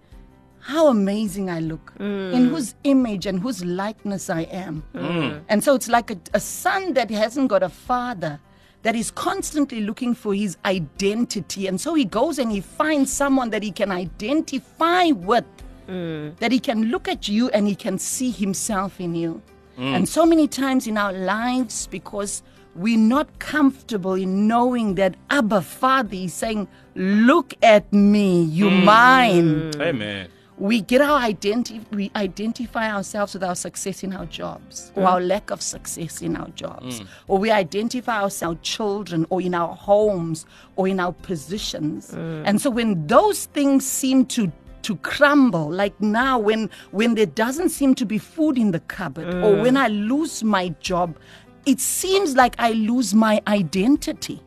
how 0.64 0.88
amazing 0.88 1.50
I 1.50 1.60
look, 1.60 1.92
in 2.00 2.06
mm. 2.06 2.50
whose 2.50 2.74
image 2.86 3.26
and 3.26 3.40
whose 3.40 3.66
likeness 3.66 4.30
I 4.30 4.42
am. 4.44 4.84
Mm. 4.96 5.42
And 5.50 5.62
so 5.64 5.76
it's 5.76 5.90
like 5.90 6.10
a, 6.10 6.18
a 6.34 6.40
son 6.40 6.94
that 6.94 7.12
hasn't 7.12 7.50
got 7.50 7.64
a 7.64 7.70
father. 7.70 8.40
That 8.84 8.96
is 8.98 9.12
constantly 9.12 9.80
looking 9.80 10.14
for 10.14 10.34
his 10.34 10.58
identity. 10.66 11.68
And 11.68 11.80
so 11.80 11.94
he 11.94 12.04
goes 12.04 12.38
and 12.38 12.52
he 12.52 12.60
finds 12.60 13.14
someone 13.14 13.50
that 13.52 13.64
he 13.64 13.72
can 13.72 13.92
identify 13.92 15.06
with 15.12 15.46
mm. 15.88 16.38
That 16.40 16.52
he 16.52 16.60
can 16.60 16.86
look 16.86 17.08
at 17.08 17.28
you 17.28 17.50
and 17.52 17.68
he 17.68 17.76
can 17.76 17.98
see 17.98 18.30
himself 18.32 19.00
in 19.00 19.16
you. 19.16 19.42
And 19.78 20.08
so 20.08 20.26
many 20.26 20.48
times 20.48 20.86
in 20.86 20.98
our 20.98 21.12
lives, 21.12 21.88
because 21.88 22.44
we're 22.76 22.98
not 22.98 23.40
comfortable 23.40 24.14
in 24.14 24.48
knowing 24.48 24.96
that 24.96 25.16
Abba 25.30 25.62
Father 25.62 26.16
is 26.16 26.34
saying, 26.34 26.68
Look 26.96 27.56
at 27.64 27.92
me, 27.92 28.44
you 28.44 28.70
mine 28.70 29.72
Amen. 29.82 30.30
We 30.58 30.82
get 30.82 31.02
our 31.02 31.20
identity 31.20 31.82
we 31.92 32.12
identify 32.16 32.92
ourselves 32.92 33.34
with 33.34 33.44
our 33.44 33.56
success 33.56 34.04
in 34.04 34.14
our 34.14 34.26
jobs 34.28 34.92
or 34.96 35.04
our 35.06 35.20
lack 35.20 35.50
of 35.50 35.62
success 35.62 36.22
in 36.22 36.36
our 36.36 36.50
jobs 36.50 37.02
mm. 37.02 37.08
or 37.28 37.40
we 37.40 37.50
identify 37.50 38.22
ourselves 38.22 38.60
children 38.62 39.26
or 39.30 39.42
in 39.42 39.54
our 39.54 39.76
homes 39.76 40.46
or 40.76 40.88
in 40.88 41.00
our 41.00 41.14
positions. 41.14 42.12
Mm. 42.12 42.44
And 42.46 42.62
so 42.62 42.70
when 42.70 43.08
those 43.08 43.46
things 43.46 43.86
seem 43.86 44.26
to 44.28 44.52
to 44.84 44.98
crumble 44.98 45.70
like 45.70 46.00
now 46.02 46.38
when 46.38 46.70
when 46.92 47.16
there 47.16 47.26
doesn't 47.26 47.70
seem 47.70 47.96
to 47.96 48.06
be 48.06 48.18
food 48.18 48.58
in 48.58 48.72
the 48.72 48.82
cupboard 48.82 49.28
or 49.36 49.56
mm. 49.56 49.62
when 49.62 49.78
i 49.78 49.88
lose 49.88 50.44
my 50.44 50.68
job 50.82 51.18
it 51.66 51.80
seems 51.80 52.36
like 52.36 52.54
i 52.60 52.72
lose 52.72 53.14
my 53.14 53.42
identity. 53.48 54.42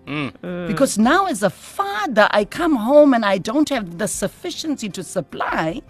Because 0.66 0.98
now 0.98 1.24
as 1.24 1.42
a 1.42 1.48
father 1.48 2.28
i 2.32 2.44
come 2.44 2.76
home 2.76 3.14
and 3.14 3.24
i 3.24 3.38
don't 3.38 3.70
have 3.70 3.96
the 3.96 4.06
sufficiency 4.06 4.90
to 4.90 5.02
supply 5.02 5.80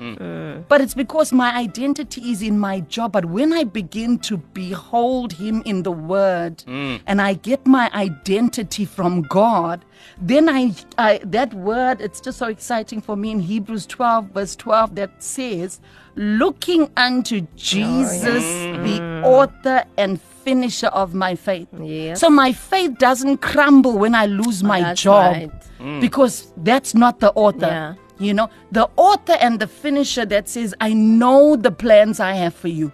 Mm. 0.00 0.64
but 0.66 0.80
it's 0.80 0.94
because 0.94 1.30
my 1.30 1.54
identity 1.54 2.30
is 2.30 2.40
in 2.40 2.58
my 2.58 2.80
job. 2.80 3.12
But 3.12 3.26
when 3.26 3.52
I 3.52 3.64
begin 3.64 4.18
to 4.20 4.38
behold 4.38 5.32
Him 5.32 5.62
in 5.66 5.82
the 5.82 5.92
Word 5.92 6.58
mm. 6.66 7.00
and 7.06 7.20
I 7.20 7.34
get 7.34 7.66
my 7.66 7.90
identity 7.92 8.86
from 8.86 9.22
God, 9.22 9.84
then 10.18 10.48
I, 10.48 10.74
I 10.96 11.20
that 11.24 11.52
word, 11.52 12.00
it's 12.00 12.20
just 12.20 12.38
so 12.38 12.46
exciting 12.46 13.02
for 13.02 13.14
me 13.14 13.30
in 13.30 13.40
Hebrews 13.40 13.84
12, 13.86 14.30
verse 14.30 14.56
12, 14.56 14.94
that 14.94 15.22
says, 15.22 15.80
looking 16.14 16.90
unto 16.96 17.42
oh, 17.42 17.46
Jesus, 17.56 18.44
the 18.44 19.00
mm. 19.00 19.24
author 19.24 19.84
and 19.98 20.20
finisher 20.20 20.88
of 20.88 21.14
my 21.14 21.34
faith. 21.34 21.68
Yes. 21.78 22.20
So 22.20 22.30
my 22.30 22.52
faith 22.52 22.98
doesn't 22.98 23.38
crumble 23.38 23.98
when 23.98 24.14
I 24.14 24.26
lose 24.26 24.62
oh, 24.62 24.66
my 24.66 24.80
That's 24.80 25.02
job 25.02 25.34
right. 25.78 26.00
because 26.00 26.52
that's 26.56 26.94
not 26.94 27.20
the 27.20 27.32
author. 27.32 27.66
Yeah. 27.66 27.94
You 28.20 28.34
know, 28.34 28.50
the 28.70 28.88
author 28.96 29.32
and 29.40 29.58
the 29.58 29.66
finisher 29.66 30.26
that 30.26 30.46
says, 30.46 30.74
I 30.78 30.92
know 30.92 31.56
the 31.56 31.70
plans 31.70 32.20
I 32.20 32.34
have 32.34 32.54
for 32.54 32.68
you. 32.68 32.92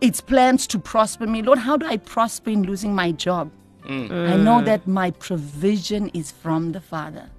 It's 0.00 0.20
plans 0.20 0.68
to 0.68 0.78
prosper 0.78 1.26
me. 1.26 1.42
Lord, 1.42 1.58
how 1.58 1.76
do 1.76 1.86
I 1.86 1.96
prosper 1.96 2.50
in 2.50 2.62
losing 2.62 2.94
my 2.94 3.10
job? 3.10 3.50
Mm. 3.84 4.30
I 4.30 4.36
know 4.36 4.60
mm. 4.60 4.64
that 4.66 4.86
my 4.86 5.10
provision 5.10 6.08
is 6.14 6.30
from 6.30 6.70
the 6.70 6.80
Father. 6.80 7.30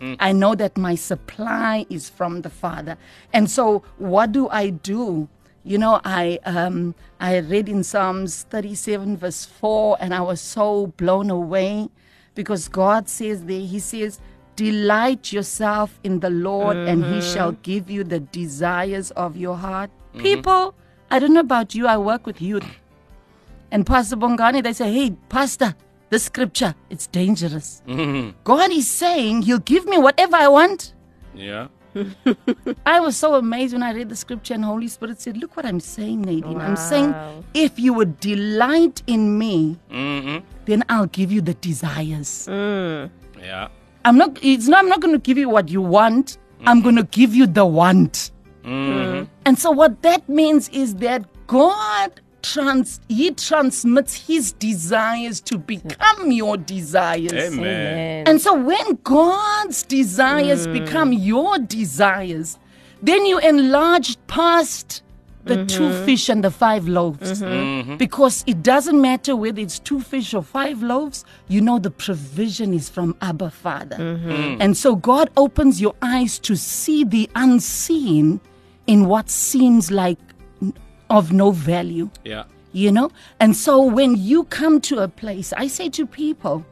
Mm. 0.00 0.16
I 0.20 0.32
know 0.32 0.54
that 0.54 0.76
my 0.76 0.94
supply 0.94 1.86
is 1.88 2.10
from 2.10 2.42
the 2.42 2.50
Father. 2.50 2.98
And 3.32 3.50
so, 3.50 3.82
what 3.96 4.32
do 4.32 4.48
I 4.50 4.68
do? 4.68 5.28
You 5.64 5.78
know, 5.78 6.00
I 6.04 6.38
um, 6.44 6.94
I 7.18 7.38
read 7.38 7.68
in 7.68 7.82
Psalms 7.82 8.44
37, 8.44 9.16
verse 9.16 9.44
4, 9.44 9.96
and 10.00 10.14
I 10.14 10.20
was 10.20 10.40
so 10.40 10.88
blown 10.98 11.30
away 11.30 11.88
because 12.34 12.68
God 12.68 13.08
says 13.08 13.44
there, 13.44 13.60
He 13.60 13.78
says, 13.78 14.20
Delight 14.58 15.32
yourself 15.32 16.00
in 16.02 16.18
the 16.18 16.30
Lord, 16.30 16.76
and 16.76 17.04
He 17.04 17.20
mm-hmm. 17.20 17.32
shall 17.32 17.52
give 17.62 17.88
you 17.88 18.02
the 18.02 18.18
desires 18.18 19.12
of 19.12 19.36
your 19.36 19.56
heart. 19.56 19.88
Mm-hmm. 20.10 20.22
People, 20.22 20.74
I 21.12 21.20
don't 21.20 21.32
know 21.32 21.46
about 21.46 21.76
you, 21.76 21.86
I 21.86 21.96
work 21.96 22.26
with 22.26 22.42
youth. 22.42 22.66
And 23.70 23.86
Pastor 23.86 24.16
Bongani, 24.16 24.64
they 24.64 24.72
say, 24.72 24.92
Hey, 24.92 25.14
Pastor, 25.28 25.76
the 26.10 26.18
scripture, 26.18 26.74
it's 26.90 27.06
dangerous. 27.06 27.82
Mm-hmm. 27.86 28.36
God 28.42 28.72
is 28.72 28.90
saying 28.90 29.42
He'll 29.42 29.60
give 29.60 29.86
me 29.86 29.96
whatever 29.96 30.34
I 30.34 30.48
want. 30.48 30.92
Yeah. 31.36 31.68
I 32.84 32.98
was 32.98 33.16
so 33.16 33.36
amazed 33.36 33.74
when 33.74 33.84
I 33.84 33.92
read 33.92 34.08
the 34.08 34.16
scripture 34.16 34.54
and 34.54 34.64
Holy 34.64 34.88
Spirit 34.88 35.20
said, 35.20 35.36
Look 35.36 35.56
what 35.56 35.66
I'm 35.66 35.78
saying, 35.78 36.22
Nadine. 36.22 36.60
I'm 36.60 36.74
saying, 36.74 37.14
if 37.54 37.78
you 37.78 37.92
would 37.94 38.18
delight 38.18 39.02
in 39.06 39.38
me, 39.38 39.78
Mm-hmm. 39.90 40.44
then 40.64 40.82
I'll 40.88 41.06
give 41.06 41.30
you 41.30 41.42
the 41.42 41.54
desires. 41.54 42.46
Yeah. 42.50 43.68
I'm 44.04 44.16
not, 44.16 44.38
it's 44.42 44.68
not, 44.68 44.80
I'm 44.80 44.88
not 44.88 45.00
going 45.00 45.14
to 45.14 45.20
give 45.20 45.38
you 45.38 45.48
what 45.48 45.68
you 45.68 45.82
want. 45.82 46.38
I'm 46.66 46.82
going 46.82 46.96
to 46.96 47.04
give 47.04 47.34
you 47.34 47.46
the 47.46 47.64
want. 47.64 48.32
Mm-hmm. 48.64 49.24
And 49.44 49.58
so 49.58 49.70
what 49.70 50.02
that 50.02 50.28
means 50.28 50.68
is 50.70 50.96
that 50.96 51.24
God 51.46 52.20
trans, 52.42 53.00
he 53.08 53.30
transmits 53.32 54.14
his 54.26 54.52
desires 54.52 55.40
to 55.42 55.58
become 55.58 56.30
your 56.32 56.56
desires. 56.56 57.32
Amen. 57.32 57.58
Amen. 57.58 58.28
And 58.28 58.40
so 58.40 58.54
when 58.54 58.98
God's 59.04 59.82
desires 59.84 60.66
mm. 60.66 60.72
become 60.84 61.12
your 61.12 61.58
desires, 61.58 62.58
then 63.02 63.24
you 63.26 63.38
enlarge 63.38 64.16
past 64.26 65.02
the 65.48 65.64
two 65.66 65.82
mm-hmm. 65.88 66.04
fish 66.04 66.28
and 66.28 66.44
the 66.44 66.50
five 66.50 66.86
loaves. 66.86 67.42
Mm-hmm. 67.42 67.44
Mm-hmm. 67.44 67.96
Because 67.96 68.44
it 68.46 68.62
doesn't 68.62 69.00
matter 69.00 69.34
whether 69.34 69.60
it's 69.60 69.78
two 69.78 70.00
fish 70.00 70.34
or 70.34 70.42
five 70.42 70.82
loaves, 70.82 71.24
you 71.48 71.60
know 71.60 71.78
the 71.78 71.90
provision 71.90 72.72
is 72.74 72.88
from 72.88 73.16
Abba 73.20 73.50
Father. 73.50 73.96
Mm. 73.96 74.58
And 74.60 74.76
so 74.76 74.94
God 74.96 75.30
opens 75.36 75.80
your 75.80 75.94
eyes 76.02 76.38
to 76.40 76.56
see 76.56 77.04
the 77.04 77.28
unseen 77.34 78.40
in 78.86 79.06
what 79.06 79.28
seems 79.30 79.90
like 79.90 80.18
of 81.10 81.32
no 81.32 81.50
value 81.50 82.10
Yeah. 82.24 82.44
you 82.72 82.92
know? 82.92 83.10
And 83.40 83.56
so 83.56 83.82
when 83.82 84.16
you 84.16 84.44
come 84.44 84.80
to 84.82 84.98
a 85.00 85.08
place, 85.08 85.52
I 85.56 85.66
say 85.68 85.88
to 85.90 86.06
people, 86.06 86.64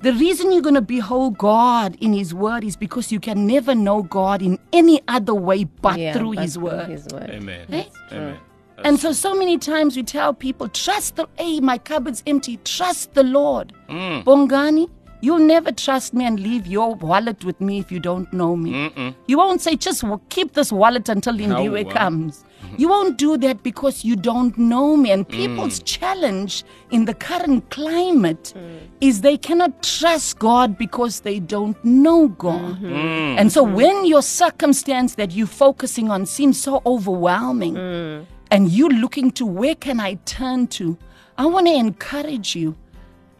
the 0.00 0.12
reason 0.14 0.50
you're 0.52 0.62
going 0.62 0.74
to 0.74 0.80
behold 0.80 1.36
God 1.38 1.96
in 2.00 2.12
His 2.12 2.32
Word 2.34 2.64
is 2.64 2.76
because 2.76 3.12
you 3.12 3.20
can 3.20 3.46
never 3.46 3.74
know 3.74 4.02
God 4.02 4.40
in 4.42 4.58
any 4.72 5.02
other 5.08 5.34
way 5.34 5.64
but 5.64 5.98
Yeah, 5.98 6.14
through 6.14 6.34
but 6.34 6.42
His 6.42 6.54
through 6.54 6.64
Word. 6.64 6.88
His 6.88 7.06
word. 7.12 7.30
Amen. 7.30 7.66
Eh? 7.70 7.84
Amen. 8.12 8.38
And 8.82 8.98
so, 8.98 9.12
so 9.12 9.34
many 9.34 9.58
times 9.58 9.94
we 9.94 10.02
tell 10.02 10.32
people, 10.32 10.68
trust 10.68 11.16
the, 11.16 11.28
hey, 11.36 11.60
my 11.60 11.76
cupboard's 11.76 12.22
empty, 12.26 12.56
trust 12.64 13.12
the 13.12 13.22
Lord. 13.22 13.74
Bongani, 13.90 14.88
you'll 15.20 15.38
never 15.38 15.70
trust 15.70 16.14
me 16.14 16.24
and 16.24 16.40
leave 16.40 16.66
your 16.66 16.94
wallet 16.94 17.44
with 17.44 17.60
me 17.60 17.78
if 17.78 17.92
you 17.92 18.00
don't 18.00 18.32
know 18.32 18.56
me. 18.56 19.14
You 19.26 19.36
won't 19.36 19.60
say, 19.60 19.76
just 19.76 20.02
keep 20.30 20.54
this 20.54 20.72
wallet 20.72 21.10
until 21.10 21.34
Lindiwe 21.34 21.84
wow. 21.84 21.92
comes. 21.92 22.44
You 22.78 22.88
won't 22.88 23.18
do 23.18 23.36
that 23.38 23.62
because 23.62 24.04
you 24.04 24.16
don't 24.16 24.56
know 24.58 24.96
me. 24.96 25.10
And 25.10 25.28
people's 25.28 25.80
mm. 25.80 25.84
challenge 25.84 26.64
in 26.90 27.04
the 27.04 27.14
current 27.14 27.70
climate 27.70 28.52
mm. 28.56 28.78
is 29.00 29.20
they 29.20 29.36
cannot 29.36 29.82
trust 29.82 30.38
God 30.38 30.78
because 30.78 31.20
they 31.20 31.40
don't 31.40 31.82
know 31.84 32.28
God. 32.28 32.76
Mm-hmm. 32.76 32.86
Mm. 32.86 32.90
Mm-hmm. 32.90 33.38
And 33.38 33.52
so 33.52 33.62
when 33.62 34.04
your 34.04 34.22
circumstance 34.22 35.14
that 35.16 35.32
you're 35.32 35.46
focusing 35.46 36.10
on 36.10 36.26
seems 36.26 36.60
so 36.60 36.82
overwhelming, 36.86 37.76
and 38.50 38.70
you're 38.70 38.90
looking 38.90 39.30
to 39.32 39.46
where 39.46 39.74
can 39.74 40.00
I 40.00 40.14
turn 40.24 40.66
to, 40.68 40.98
I 41.38 41.46
want 41.46 41.66
to 41.68 41.72
encourage 41.74 42.56
you 42.56 42.76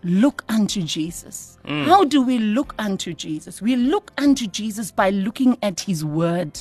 look 0.02 0.44
unto 0.48 0.82
Jesus. 0.82 1.58
How 1.66 2.04
do 2.04 2.22
we 2.22 2.38
look 2.38 2.74
unto 2.78 3.12
Jesus? 3.12 3.60
We 3.60 3.76
look 3.76 4.12
unto 4.16 4.46
Jesus 4.46 4.90
by 4.90 5.10
looking 5.10 5.58
at 5.62 5.80
his 5.80 6.04
word. 6.04 6.58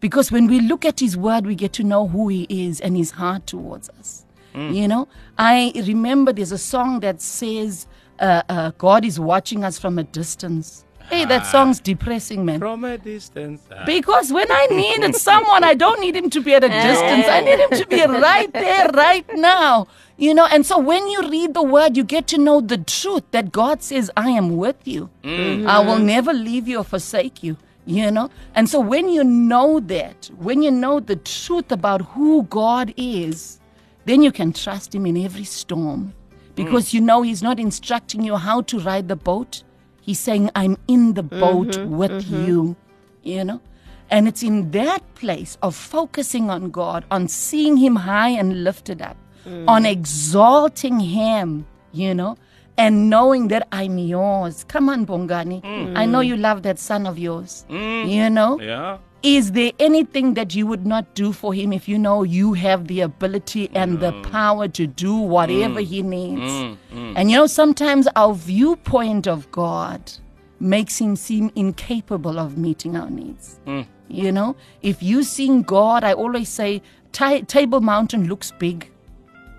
Because 0.00 0.30
when 0.30 0.46
we 0.46 0.60
look 0.60 0.84
at 0.84 1.00
his 1.00 1.16
word, 1.16 1.46
we 1.46 1.54
get 1.54 1.72
to 1.74 1.84
know 1.84 2.06
who 2.08 2.28
he 2.28 2.46
is 2.48 2.80
and 2.80 2.96
his 2.96 3.12
heart 3.12 3.46
towards 3.46 3.88
us. 4.00 4.24
You 4.54 4.88
know, 4.88 5.06
I 5.38 5.72
remember 5.86 6.32
there's 6.32 6.50
a 6.52 6.58
song 6.58 7.00
that 7.00 7.22
says, 7.22 7.86
uh, 8.18 8.42
uh, 8.48 8.72
God 8.78 9.04
is 9.04 9.18
watching 9.20 9.62
us 9.64 9.78
from 9.78 9.96
a 9.98 10.02
distance. 10.02 10.84
Hey, 11.08 11.24
that 11.24 11.46
song's 11.46 11.78
depressing, 11.80 12.44
man. 12.44 12.58
From 12.60 12.84
a 12.84 12.98
distance. 12.98 13.62
ah. 13.72 13.84
Because 13.84 14.32
when 14.32 14.46
I 14.50 14.66
needed 14.70 15.14
someone, 15.16 15.62
I 15.64 15.74
don't 15.74 16.00
need 16.00 16.14
him 16.16 16.30
to 16.30 16.40
be 16.40 16.54
at 16.54 16.62
a 16.64 16.68
distance. 16.88 17.26
I 17.28 17.40
need 17.40 17.58
him 17.60 17.70
to 17.70 17.86
be 17.86 18.00
right 18.04 18.52
there, 18.52 18.88
right 18.88 19.24
now. 19.36 19.86
You 20.16 20.34
know, 20.34 20.46
and 20.46 20.66
so 20.66 20.78
when 20.78 21.08
you 21.08 21.28
read 21.28 21.54
the 21.54 21.62
word, 21.62 21.96
you 21.96 22.04
get 22.04 22.26
to 22.28 22.38
know 22.38 22.60
the 22.60 22.78
truth 22.78 23.24
that 23.30 23.50
God 23.52 23.82
says, 23.82 24.10
I 24.16 24.30
am 24.30 24.56
with 24.56 24.76
you. 24.86 25.10
I 25.24 25.78
will 25.80 25.98
never 25.98 26.32
leave 26.32 26.66
you 26.68 26.78
or 26.78 26.84
forsake 26.84 27.42
you. 27.42 27.56
You 27.90 28.08
know? 28.12 28.30
And 28.54 28.68
so 28.68 28.78
when 28.78 29.08
you 29.08 29.24
know 29.24 29.80
that, 29.80 30.30
when 30.38 30.62
you 30.62 30.70
know 30.70 31.00
the 31.00 31.16
truth 31.16 31.72
about 31.72 32.02
who 32.02 32.44
God 32.44 32.94
is, 32.96 33.58
then 34.04 34.22
you 34.22 34.30
can 34.30 34.52
trust 34.52 34.94
him 34.94 35.06
in 35.06 35.16
every 35.16 35.42
storm. 35.42 36.14
Because 36.54 36.90
mm. 36.90 36.94
you 36.94 37.00
know 37.00 37.22
he's 37.22 37.42
not 37.42 37.58
instructing 37.58 38.22
you 38.22 38.36
how 38.36 38.60
to 38.62 38.78
ride 38.78 39.08
the 39.08 39.16
boat. 39.16 39.64
He's 40.02 40.20
saying, 40.20 40.50
I'm 40.54 40.76
in 40.86 41.14
the 41.14 41.24
mm-hmm, 41.24 41.40
boat 41.40 41.84
with 41.86 42.12
mm-hmm. 42.12 42.46
you, 42.46 42.76
you 43.24 43.44
know? 43.44 43.60
And 44.08 44.28
it's 44.28 44.44
in 44.44 44.70
that 44.70 45.02
place 45.16 45.58
of 45.60 45.74
focusing 45.74 46.48
on 46.48 46.70
God, 46.70 47.04
on 47.10 47.26
seeing 47.26 47.76
Him 47.76 47.96
high 47.96 48.30
and 48.30 48.62
lifted 48.62 49.02
up, 49.02 49.16
mm. 49.44 49.68
on 49.68 49.84
exalting 49.84 51.00
Him, 51.00 51.66
you 51.92 52.14
know, 52.14 52.36
and 52.80 53.10
knowing 53.10 53.48
that 53.48 53.68
I'm 53.72 53.98
yours. 53.98 54.64
Come 54.64 54.88
on, 54.88 55.04
Bongani. 55.06 55.62
Mm. 55.62 55.98
I 55.98 56.06
know 56.06 56.20
you 56.20 56.36
love 56.36 56.62
that 56.62 56.78
son 56.78 57.06
of 57.06 57.18
yours, 57.18 57.66
mm. 57.68 58.10
you 58.10 58.30
know? 58.30 58.58
Yeah. 58.58 58.98
Is 59.22 59.52
there 59.52 59.72
anything 59.78 60.32
that 60.32 60.54
you 60.54 60.66
would 60.66 60.86
not 60.86 61.14
do 61.14 61.34
for 61.34 61.52
him 61.52 61.74
if 61.74 61.86
you 61.86 61.98
know 61.98 62.22
you 62.22 62.54
have 62.54 62.86
the 62.88 63.02
ability 63.02 63.68
and 63.74 64.00
the 64.00 64.12
power 64.22 64.66
to 64.68 64.86
do 64.86 65.14
whatever 65.14 65.80
mm. 65.80 65.84
he 65.84 66.02
needs? 66.02 66.78
And 66.90 67.30
you 67.30 67.36
know, 67.36 67.46
sometimes 67.46 68.08
our 68.16 68.32
viewpoint 68.32 69.28
of 69.28 69.50
God 69.52 70.10
makes 70.58 70.96
him 70.98 71.16
seem 71.16 71.50
incapable 71.54 72.38
of 72.38 72.56
meeting 72.56 72.96
our 72.96 73.10
needs. 73.10 73.60
You 74.08 74.32
know, 74.32 74.56
if 74.80 75.02
you 75.02 75.22
seeing 75.22 75.62
God, 75.62 76.02
I 76.02 76.14
always 76.14 76.48
say 76.48 76.80
Ta- 77.12 77.42
Table 77.46 77.82
Mountain 77.82 78.26
looks 78.26 78.52
big, 78.58 78.90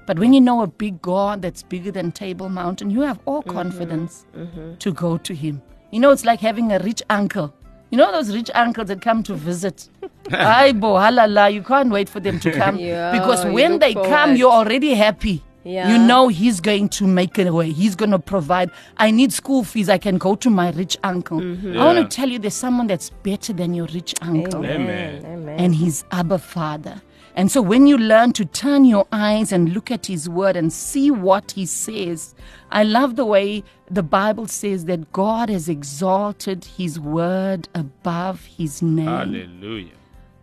but 0.05 0.20
when 0.20 0.34
you 0.34 0.41
know 0.41 0.62
a 0.62 0.67
big 0.67 1.01
God 1.01 1.41
that's 1.41 1.63
bigger 1.63 1.91
than 1.91 2.12
Table 2.12 2.50
Mountain, 2.50 2.89
you 2.89 3.01
have 3.01 3.20
all 3.25 3.41
mm-hmm. 3.41 3.51
confidence 3.51 4.25
mm-hmm. 4.36 4.75
to 4.75 4.93
go 4.93 5.17
to 5.17 5.34
Him. 5.34 5.62
You 5.91 6.00
know, 6.00 6.12
it's 6.12 6.25
like 6.25 6.39
having 6.39 6.72
a 6.72 6.79
rich 6.79 7.03
uncle. 7.10 7.53
You 7.91 7.98
know 7.98 8.12
those 8.12 8.34
rich 8.34 8.50
uncles 8.55 8.88
that 8.88 9.01
come 9.01 9.22
to 9.24 9.34
visit. 9.34 9.89
Ay 10.31 10.72
bo 10.72 10.93
halala, 10.93 11.53
you 11.53 11.62
can't 11.62 11.89
wait 11.91 12.08
for 12.08 12.22
them 12.22 12.39
to 12.39 12.51
come 12.62 12.77
Yeah, 12.77 13.12
because 13.12 13.46
when 13.46 13.74
look 13.74 13.81
they 13.81 13.93
come, 13.93 14.36
you're 14.36 14.51
already 14.51 14.93
happy. 14.93 15.43
Yeah. 15.63 15.91
You 15.91 16.00
know 16.00 16.27
he's 16.27 16.60
going 16.60 16.89
to 16.89 17.05
make 17.05 17.38
it 17.38 17.48
away. 17.48 17.72
He's 17.72 17.96
going 17.96 18.12
to 18.12 18.20
provide. 18.20 18.72
I 18.98 19.12
need 19.12 19.31
school 19.31 19.63
fees. 19.63 19.89
I 19.89 19.98
can 19.98 20.17
go 20.17 20.36
to 20.36 20.50
my 20.50 20.72
rich 20.72 20.98
uncle. 21.03 21.39
Mm-hmm. 21.39 21.77
I 21.79 21.86
want 21.86 22.00
to 22.00 22.15
tell 22.15 22.29
you 22.29 22.39
there's 22.39 22.55
someone 22.55 22.88
that's 22.88 23.10
better 23.10 23.53
than 23.53 23.74
your 23.74 23.86
rich 23.88 24.15
uncle 24.22 24.65
Amen. 24.65 25.24
Amen. 25.24 25.60
and 25.60 25.75
he's 25.75 26.03
Abba 26.12 26.39
Father. 26.39 27.01
And 27.35 27.51
so 27.51 27.61
when 27.61 27.88
you 27.88 27.97
learn 27.97 28.33
to 28.33 28.45
turn 28.45 28.85
your 28.85 29.07
eyes 29.11 29.51
and 29.51 29.73
look 29.73 29.89
at 29.91 30.05
his 30.05 30.27
word 30.27 30.55
and 30.55 30.71
see 30.71 31.11
what 31.11 31.51
he 31.51 31.65
says, 31.65 32.35
I 32.71 32.83
love 32.83 33.15
the 33.15 33.25
way 33.25 33.63
the 33.89 34.03
Bible 34.03 34.47
says 34.47 34.85
that 34.85 35.11
God 35.11 35.50
has 35.50 35.69
exalted 35.69 36.65
his 36.65 37.00
word 37.00 37.67
above 37.73 38.45
his 38.45 38.81
name. 38.81 39.07
Hallelujah. 39.07 39.93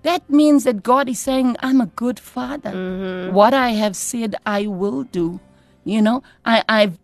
That 0.02 0.28
means 0.30 0.64
that 0.64 0.82
God 0.82 1.08
is 1.08 1.18
saying, 1.18 1.56
I'm 1.60 1.80
a 1.80 1.86
good 1.86 2.18
father. 2.20 2.70
Mm-hmm. 2.70 3.34
What 3.34 3.52
I 3.52 3.70
have 3.70 3.96
said, 3.96 4.36
I 4.46 4.66
will 4.66 5.02
do. 5.02 5.40
You 5.84 6.02
know, 6.02 6.22
I, 6.44 6.64
I've 6.68 6.98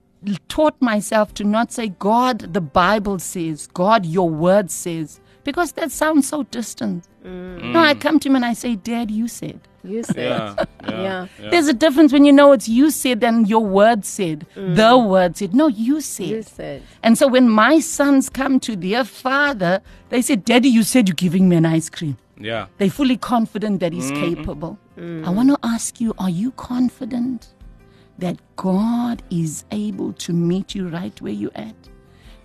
taught 0.48 0.80
myself 0.80 1.34
to 1.34 1.44
not 1.44 1.72
say, 1.72 1.88
God, 1.88 2.54
the 2.54 2.60
Bible 2.60 3.18
says, 3.18 3.66
God, 3.66 4.06
your 4.06 4.30
word 4.30 4.70
says, 4.70 5.20
because 5.42 5.72
that 5.72 5.90
sounds 5.90 6.28
so 6.28 6.44
distant. 6.44 7.06
Mm. 7.24 7.72
No, 7.72 7.80
I 7.80 7.94
mm. 7.94 8.00
come 8.00 8.18
to 8.20 8.28
him 8.28 8.36
and 8.36 8.44
I 8.44 8.54
say, 8.54 8.76
Dad, 8.76 9.10
you 9.10 9.28
said. 9.28 9.60
You 9.84 10.02
said. 10.02 10.16
Yeah. 10.16 10.64
Yeah. 10.84 11.02
Yeah. 11.02 11.26
yeah. 11.40 11.50
There's 11.50 11.66
a 11.66 11.72
difference 11.72 12.12
when 12.12 12.24
you 12.26 12.32
know 12.32 12.52
it's 12.52 12.68
you 12.68 12.90
said 12.90 13.24
and 13.24 13.48
your 13.48 13.64
word 13.64 14.04
said. 14.04 14.46
Mm. 14.54 14.76
The 14.76 14.98
word 14.98 15.36
said. 15.36 15.54
No, 15.54 15.66
you 15.66 16.02
said. 16.02 16.26
You 16.26 16.42
said. 16.42 16.82
And 17.02 17.16
so 17.16 17.26
when 17.26 17.48
my 17.48 17.80
sons 17.80 18.28
come 18.28 18.60
to 18.60 18.76
their 18.76 19.02
father, 19.02 19.80
they 20.10 20.20
say, 20.20 20.36
Daddy, 20.36 20.68
you 20.68 20.82
said 20.82 21.08
you're 21.08 21.14
giving 21.14 21.48
me 21.48 21.56
an 21.56 21.64
ice 21.64 21.88
cream. 21.88 22.18
Yeah. 22.38 22.66
They're 22.78 22.90
fully 22.90 23.16
confident 23.16 23.80
that 23.80 23.92
he's 23.92 24.12
mm-hmm. 24.12 24.34
capable. 24.34 24.78
Mm. 24.98 25.26
I 25.26 25.30
want 25.30 25.48
to 25.48 25.58
ask 25.62 26.00
you, 26.00 26.14
are 26.18 26.30
you 26.30 26.50
confident 26.52 27.54
that 28.18 28.38
God 28.56 29.22
is 29.30 29.64
able 29.70 30.12
to 30.12 30.32
meet 30.32 30.74
you 30.74 30.88
right 30.88 31.18
where 31.20 31.32
you're 31.32 31.50
at? 31.54 31.74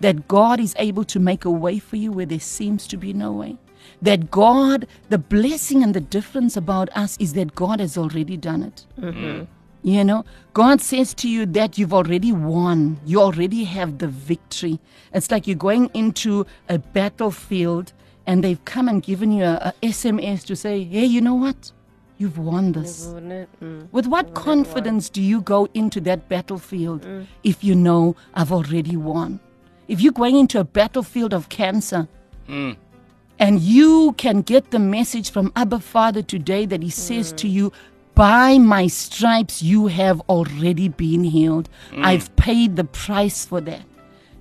That 0.00 0.26
God 0.28 0.60
is 0.60 0.74
able 0.78 1.04
to 1.04 1.20
make 1.20 1.44
a 1.44 1.50
way 1.50 1.78
for 1.78 1.96
you 1.96 2.10
where 2.10 2.26
there 2.26 2.40
seems 2.40 2.86
to 2.88 2.96
be 2.96 3.12
no 3.12 3.32
way? 3.32 3.58
That 4.02 4.30
God, 4.30 4.86
the 5.08 5.18
blessing 5.18 5.82
and 5.82 5.94
the 5.94 6.00
difference 6.00 6.56
about 6.56 6.88
us 6.96 7.16
is 7.18 7.32
that 7.34 7.54
God 7.54 7.80
has 7.80 7.96
already 7.98 8.36
done 8.36 8.62
it. 8.62 8.86
You 9.82 10.04
know, 10.04 10.24
God 10.52 10.80
says 10.82 11.14
to 11.14 11.28
you 11.28 11.46
that 11.46 11.78
you've 11.78 11.94
already 11.94 12.32
won. 12.32 13.00
You 13.06 13.20
already 13.22 13.64
have 13.64 13.96
the 13.98 14.08
victory. 14.08 14.78
It's 15.14 15.30
like 15.30 15.46
you're 15.46 15.56
going 15.56 15.90
into 15.94 16.44
a 16.68 16.78
battlefield 16.78 17.94
and 18.26 18.44
they've 18.44 18.62
come 18.66 18.88
and 18.88 19.02
given 19.02 19.32
you 19.32 19.44
a, 19.44 19.72
a 19.80 19.86
SMS 19.86 20.44
to 20.46 20.54
say, 20.56 20.84
hey, 20.84 21.06
you 21.06 21.20
know 21.22 21.34
what? 21.34 21.72
You've 22.18 22.36
won 22.36 22.72
this. 22.72 23.06
Mm. 23.06 23.88
With 23.92 24.06
what 24.06 24.34
confidence 24.34 25.08
do 25.08 25.22
you 25.22 25.40
go 25.40 25.66
into 25.72 25.98
that 26.02 26.28
battlefield 26.28 27.06
if 27.42 27.64
you 27.64 27.74
know 27.74 28.14
I've 28.34 28.52
already 28.52 28.96
won? 28.98 29.40
If 29.88 30.02
you're 30.02 30.12
going 30.12 30.36
into 30.36 30.60
a 30.60 30.64
battlefield 30.64 31.32
of 31.32 31.48
cancer 31.48 32.06
and 33.40 33.58
you 33.60 34.14
can 34.18 34.42
get 34.42 34.70
the 34.70 34.78
message 34.78 35.30
from 35.30 35.50
Abba 35.56 35.80
Father 35.80 36.22
today 36.22 36.66
that 36.66 36.82
He 36.82 36.90
says 36.90 37.32
to 37.32 37.48
you, 37.48 37.72
by 38.14 38.58
my 38.58 38.86
stripes 38.86 39.62
you 39.62 39.86
have 39.86 40.20
already 40.28 40.88
been 40.88 41.24
healed. 41.24 41.70
Mm. 41.90 42.04
I've 42.04 42.36
paid 42.36 42.76
the 42.76 42.84
price 42.84 43.46
for 43.46 43.62
that. 43.62 43.80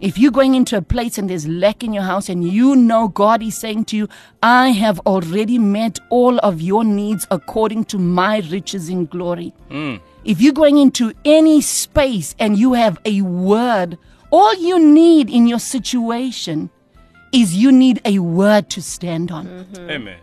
If 0.02 0.18
you're 0.18 0.32
going 0.32 0.56
into 0.56 0.76
a 0.78 0.82
place 0.82 1.18
and 1.18 1.30
there's 1.30 1.48
lack 1.48 1.84
in 1.84 1.94
your 1.94 2.04
house 2.04 2.30
and 2.30 2.44
you 2.44 2.76
know 2.76 3.08
God 3.08 3.42
is 3.42 3.58
saying 3.58 3.86
to 3.86 3.98
you, 3.98 4.10
I 4.44 4.70
have 4.70 5.00
already 5.02 5.58
met 5.58 6.00
all 6.10 6.38
of 6.40 6.62
your 6.62 6.84
needs 6.84 7.26
according 7.32 7.86
to 7.86 7.98
my 7.98 8.40
riches 8.50 8.90
in 8.90 9.06
glory. 9.06 9.54
Mm. 9.70 10.02
If 10.26 10.42
you're 10.42 10.54
going 10.54 10.78
into 10.78 11.14
any 11.24 11.62
space 11.62 12.36
and 12.38 12.58
you 12.58 12.74
have 12.74 12.98
a 13.06 13.22
word, 13.22 13.98
all 14.30 14.54
you 14.56 14.78
need 14.78 15.30
in 15.30 15.48
your 15.48 15.60
situation 15.60 16.70
is 17.32 17.56
you 17.56 17.72
need 17.72 18.02
a 18.06 18.20
word 18.20 18.70
to 18.72 18.82
stand 18.82 19.32
on. 19.32 19.68
Amen. 19.78 20.18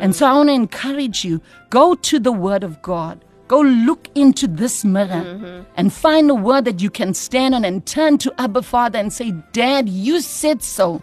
And 0.00 0.14
so 0.14 0.26
I 0.26 0.34
want 0.34 0.48
to 0.48 0.54
encourage 0.54 1.24
you 1.24 1.40
go 1.70 1.94
to 1.94 2.18
the 2.18 2.32
Word 2.32 2.62
of 2.62 2.82
God. 2.82 3.24
Go 3.48 3.60
look 3.60 4.08
into 4.14 4.46
this 4.46 4.84
mirror 4.84 5.66
and 5.76 5.92
find 5.92 6.30
a 6.30 6.34
word 6.34 6.64
that 6.64 6.80
you 6.80 6.88
can 6.88 7.12
stand 7.12 7.54
on 7.54 7.66
and 7.66 7.84
turn 7.84 8.16
to 8.18 8.32
Abba 8.38 8.62
Father 8.62 8.98
and 8.98 9.12
say, 9.12 9.32
Dad, 9.52 9.90
you 9.90 10.20
said 10.22 10.62
so. 10.62 11.02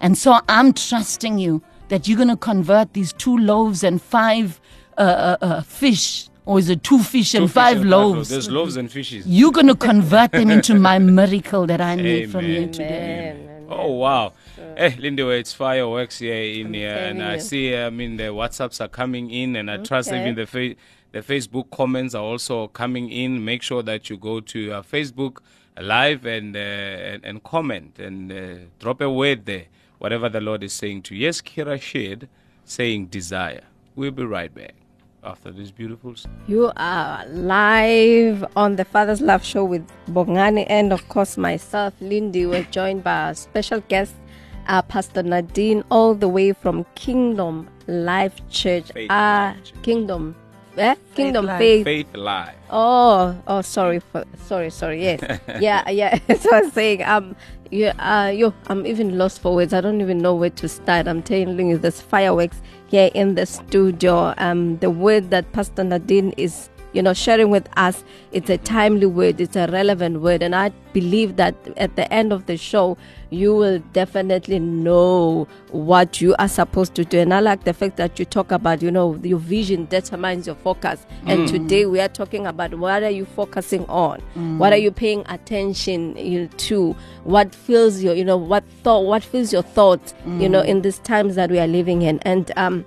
And 0.00 0.16
so 0.16 0.38
I'm 0.48 0.72
trusting 0.74 1.38
you 1.38 1.60
that 1.88 2.06
you're 2.06 2.16
going 2.16 2.28
to 2.28 2.36
convert 2.36 2.92
these 2.92 3.12
two 3.12 3.36
loaves 3.36 3.82
and 3.82 4.00
five 4.00 4.60
uh, 4.96 5.00
uh, 5.00 5.36
uh, 5.44 5.62
fish, 5.62 6.28
or 6.44 6.58
is 6.58 6.68
it 6.68 6.82
two 6.82 6.98
fish 7.00 7.34
and 7.34 7.46
fish 7.46 7.54
five 7.54 7.80
and 7.80 7.90
loaves? 7.90 8.28
There's 8.28 8.50
loaves 8.50 8.76
and 8.76 8.90
fishes. 8.90 9.26
You're 9.26 9.52
going 9.52 9.68
to 9.68 9.74
convert 9.74 10.32
them 10.32 10.50
into 10.50 10.74
my 10.74 10.98
miracle 10.98 11.66
that 11.66 11.80
I 11.80 11.94
need 11.96 12.30
from 12.30 12.44
you 12.44 12.56
Amen. 12.58 12.72
today. 12.72 13.48
Oh 13.68 13.92
wow. 13.92 14.34
Eh, 14.76 14.94
Lindy, 14.98 15.22
it's 15.22 15.52
fireworks 15.52 16.18
here 16.18 16.34
in 16.34 16.74
here, 16.74 16.90
and 16.90 17.18
telling 17.18 17.34
I 17.34 17.38
see. 17.38 17.76
I 17.76 17.90
mean, 17.90 18.16
the 18.16 18.24
WhatsApps 18.24 18.80
are 18.80 18.88
coming 18.88 19.30
in, 19.30 19.56
and 19.56 19.70
I 19.70 19.76
trust 19.78 20.12
even 20.12 20.34
the 20.34 20.46
fa- 20.46 20.74
the 21.12 21.20
Facebook 21.20 21.70
comments 21.70 22.14
are 22.14 22.22
also 22.22 22.68
coming 22.68 23.10
in. 23.10 23.44
Make 23.44 23.62
sure 23.62 23.82
that 23.82 24.08
you 24.08 24.16
go 24.16 24.40
to 24.40 24.72
uh, 24.72 24.82
Facebook 24.82 25.38
live 25.80 26.24
and, 26.26 26.56
uh, 26.56 26.58
and 26.58 27.24
and 27.24 27.42
comment 27.42 27.98
and 27.98 28.32
uh, 28.32 28.64
drop 28.78 29.00
a 29.00 29.10
word 29.10 29.46
there, 29.46 29.66
whatever 29.98 30.28
the 30.28 30.40
Lord 30.40 30.62
is 30.62 30.72
saying 30.72 31.02
to 31.02 31.14
you. 31.14 31.26
Yes, 31.26 31.40
Kira 31.40 31.80
shared 31.80 32.28
saying 32.64 33.06
desire. 33.06 33.64
We'll 33.94 34.10
be 34.10 34.24
right 34.24 34.54
back 34.54 34.74
after 35.24 35.50
this 35.52 35.70
beautiful. 35.70 36.16
song. 36.16 36.32
You 36.48 36.72
are 36.76 37.26
live 37.26 38.44
on 38.56 38.76
the 38.76 38.84
Father's 38.84 39.20
Love 39.20 39.44
Show 39.44 39.64
with 39.64 39.86
Bongani 40.08 40.66
and, 40.68 40.92
of 40.92 41.08
course, 41.08 41.36
myself, 41.36 41.94
Lindy. 42.00 42.46
We're 42.46 42.64
joined 42.64 43.04
by 43.04 43.26
our 43.26 43.34
special 43.34 43.80
guest, 43.88 44.14
uh, 44.68 44.82
Pastor 44.82 45.22
Nadine, 45.22 45.84
all 45.90 46.14
the 46.14 46.28
way 46.28 46.52
from 46.52 46.84
Kingdom 46.94 47.68
Life 47.86 48.40
Church. 48.48 48.90
Faith 48.92 49.08
Ah, 49.10 49.54
Life 49.56 49.64
Church. 49.64 49.82
Kingdom. 49.82 50.36
Eh? 50.76 50.94
Kingdom 51.14 51.46
Life. 51.46 51.58
Faith. 51.58 51.84
Faith 51.84 52.14
Live. 52.16 52.54
Oh, 52.70 53.36
oh, 53.46 53.60
sorry 53.62 54.00
for, 54.00 54.24
sorry, 54.46 54.70
sorry. 54.70 55.02
Yes, 55.02 55.40
yeah, 55.60 55.88
yeah. 55.90 56.18
so 56.38 56.50
I 56.54 56.60
was 56.62 56.72
saying, 56.72 57.02
um, 57.02 57.36
yeah, 57.70 57.92
uh, 57.98 58.28
yo, 58.30 58.54
I'm 58.68 58.86
even 58.86 59.18
lost 59.18 59.40
for 59.40 59.54
words. 59.54 59.72
I 59.74 59.80
don't 59.80 60.00
even 60.00 60.18
know 60.18 60.34
where 60.34 60.50
to 60.50 60.68
start. 60.68 61.08
I'm 61.08 61.22
telling 61.22 61.68
you, 61.68 61.78
there's 61.78 62.00
fireworks 62.00 62.60
here 62.86 63.10
in 63.14 63.34
the 63.34 63.46
studio. 63.46 64.34
Um, 64.38 64.78
the 64.78 64.90
word 64.90 65.30
that 65.30 65.50
Pastor 65.52 65.84
Nadine 65.84 66.32
is, 66.36 66.68
you 66.92 67.02
know, 67.02 67.14
sharing 67.14 67.50
with 67.50 67.68
us, 67.76 68.04
it's 68.32 68.50
a 68.50 68.58
timely 68.58 69.06
word. 69.06 69.40
It's 69.40 69.56
a 69.56 69.66
relevant 69.68 70.20
word, 70.20 70.42
and 70.42 70.54
I 70.54 70.70
believe 70.92 71.36
that 71.36 71.54
at 71.76 71.96
the 71.96 72.12
end 72.12 72.32
of 72.32 72.46
the 72.46 72.56
show, 72.56 72.96
you 73.30 73.54
will 73.54 73.78
definitely 73.92 74.58
know 74.58 75.48
what 75.70 76.20
you 76.20 76.34
are 76.38 76.48
supposed 76.48 76.94
to 76.94 77.04
do. 77.04 77.18
And 77.18 77.32
I 77.32 77.40
like 77.40 77.64
the 77.64 77.72
fact 77.72 77.96
that 77.96 78.18
you 78.18 78.24
talk 78.24 78.52
about, 78.52 78.82
you 78.82 78.90
know, 78.90 79.18
your 79.22 79.38
vision 79.38 79.86
determines 79.86 80.46
your 80.46 80.56
focus. 80.56 81.06
And 81.26 81.48
mm. 81.48 81.50
today 81.50 81.86
we 81.86 81.98
are 82.00 82.08
talking 82.08 82.46
about 82.46 82.74
what 82.74 83.02
are 83.02 83.10
you 83.10 83.24
focusing 83.24 83.86
on? 83.86 84.22
Mm. 84.36 84.58
What 84.58 84.72
are 84.72 84.78
you 84.78 84.92
paying 84.92 85.24
attention 85.28 86.14
you 86.16 86.42
know, 86.42 86.46
to? 86.48 86.96
What 87.24 87.54
fills 87.54 88.02
your, 88.02 88.14
you 88.14 88.24
know, 88.24 88.36
what 88.36 88.64
thought, 88.82 89.06
what 89.06 89.24
fills 89.24 89.52
your 89.52 89.62
thoughts, 89.62 90.14
you 90.26 90.48
know, 90.48 90.62
mm. 90.62 90.66
in 90.66 90.82
these 90.82 90.98
times 90.98 91.34
that 91.36 91.50
we 91.50 91.58
are 91.58 91.66
living 91.66 92.02
in. 92.02 92.18
And 92.20 92.52
um, 92.56 92.84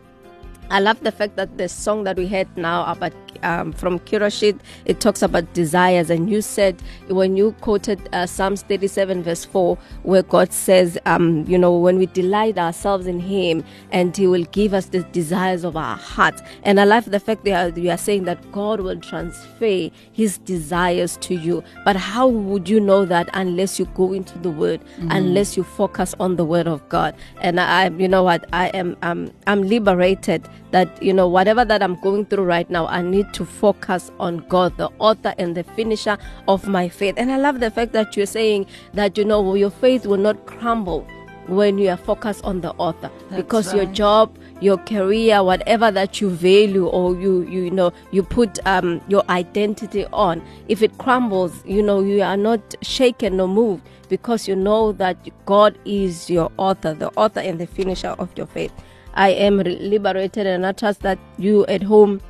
I 0.69 0.79
love 0.79 0.99
the 1.01 1.11
fact 1.11 1.35
that 1.35 1.57
the 1.57 1.69
song 1.69 2.03
that 2.05 2.17
we 2.17 2.27
heard 2.27 2.47
now 2.57 2.91
about 2.91 3.13
um, 3.43 3.71
from 3.73 3.99
Kiroshit, 3.99 4.59
it 4.85 4.99
talks 4.99 5.21
about 5.21 5.53
desires. 5.53 6.09
And 6.09 6.29
you 6.29 6.41
said 6.41 6.81
when 7.07 7.37
you 7.37 7.51
quoted 7.61 8.09
uh, 8.13 8.25
Psalms 8.25 8.63
37, 8.63 9.23
verse 9.23 9.45
4, 9.45 9.77
where 10.03 10.23
God 10.23 10.51
says, 10.51 10.97
um, 11.05 11.45
you 11.47 11.57
know, 11.57 11.77
when 11.77 11.97
we 11.97 12.07
delight 12.07 12.57
ourselves 12.57 13.05
in 13.05 13.19
Him 13.19 13.63
and 13.91 14.15
He 14.15 14.27
will 14.27 14.45
give 14.45 14.73
us 14.73 14.87
the 14.87 15.03
desires 15.03 15.63
of 15.63 15.77
our 15.77 15.97
heart. 15.97 16.41
And 16.63 16.79
I 16.79 16.85
love 16.85 17.05
the 17.05 17.19
fact 17.19 17.45
that 17.45 17.77
you 17.77 17.91
are 17.91 17.97
saying 17.97 18.23
that 18.23 18.51
God 18.51 18.81
will 18.81 18.99
transfer 18.99 19.89
His 20.11 20.39
desires 20.39 21.17
to 21.17 21.35
you. 21.35 21.63
But 21.83 21.95
how 21.95 22.27
would 22.27 22.67
you 22.67 22.79
know 22.79 23.05
that 23.05 23.29
unless 23.33 23.79
you 23.79 23.85
go 23.93 24.13
into 24.13 24.37
the 24.39 24.49
Word, 24.49 24.81
unless 25.09 25.55
you 25.57 25.63
focus 25.63 26.15
on 26.19 26.35
the 26.37 26.45
Word 26.45 26.67
of 26.67 26.87
God? 26.89 27.15
And 27.41 27.59
I, 27.59 27.89
you 27.89 28.07
know 28.07 28.23
what, 28.23 28.45
I 28.51 28.67
am, 28.69 28.97
um, 29.03 29.31
I'm 29.47 29.61
liberated 29.61 30.47
that 30.71 31.01
you 31.01 31.13
know 31.13 31.27
whatever 31.27 31.65
that 31.65 31.81
I'm 31.81 31.95
going 32.01 32.25
through 32.25 32.43
right 32.43 32.69
now, 32.69 32.87
I 32.87 33.01
need 33.01 33.33
to 33.33 33.45
focus 33.45 34.11
on 34.19 34.45
God, 34.49 34.77
the 34.77 34.89
author 34.99 35.33
and 35.37 35.55
the 35.55 35.63
finisher 35.63 36.17
of 36.47 36.67
my 36.67 36.89
faith. 36.89 37.15
And 37.17 37.31
I 37.31 37.37
love 37.37 37.59
the 37.59 37.71
fact 37.71 37.93
that 37.93 38.15
you're 38.17 38.25
saying 38.25 38.67
that 38.93 39.17
you 39.17 39.25
know 39.25 39.53
your 39.55 39.69
faith 39.69 40.05
will 40.05 40.17
not 40.17 40.45
crumble 40.45 41.07
when 41.47 41.77
you 41.77 41.89
are 41.89 41.97
focused 41.97 42.43
on 42.43 42.61
the 42.61 42.71
author 42.71 43.11
because 43.35 43.71
your 43.71 43.85
job 43.85 44.35
your 44.61 44.77
career, 44.77 45.43
whatever 45.43 45.91
that 45.91 46.21
you 46.21 46.29
value 46.29 46.87
or 46.87 47.15
you 47.15 47.43
you 47.43 47.69
know 47.69 47.91
you 48.11 48.23
put 48.23 48.65
um, 48.65 49.01
your 49.07 49.23
identity 49.29 50.05
on, 50.13 50.41
if 50.67 50.81
it 50.81 50.97
crumbles, 50.97 51.63
you 51.65 51.81
know 51.81 52.01
you 52.01 52.21
are 52.21 52.37
not 52.37 52.75
shaken 52.81 53.39
or 53.39 53.47
moved 53.47 53.87
because 54.09 54.47
you 54.47 54.55
know 54.55 54.91
that 54.93 55.17
God 55.45 55.77
is 55.85 56.29
your 56.29 56.51
author, 56.57 56.93
the 56.93 57.09
author 57.15 57.39
and 57.39 57.59
the 57.59 57.67
finisher 57.67 58.15
of 58.19 58.29
your 58.37 58.47
faith. 58.47 58.73
I 59.15 59.29
am 59.29 59.57
liberated, 59.57 60.45
and 60.47 60.65
I 60.65 60.71
trust 60.71 61.01
that 61.01 61.19
you 61.37 61.65
at 61.67 61.83
home 61.83 62.21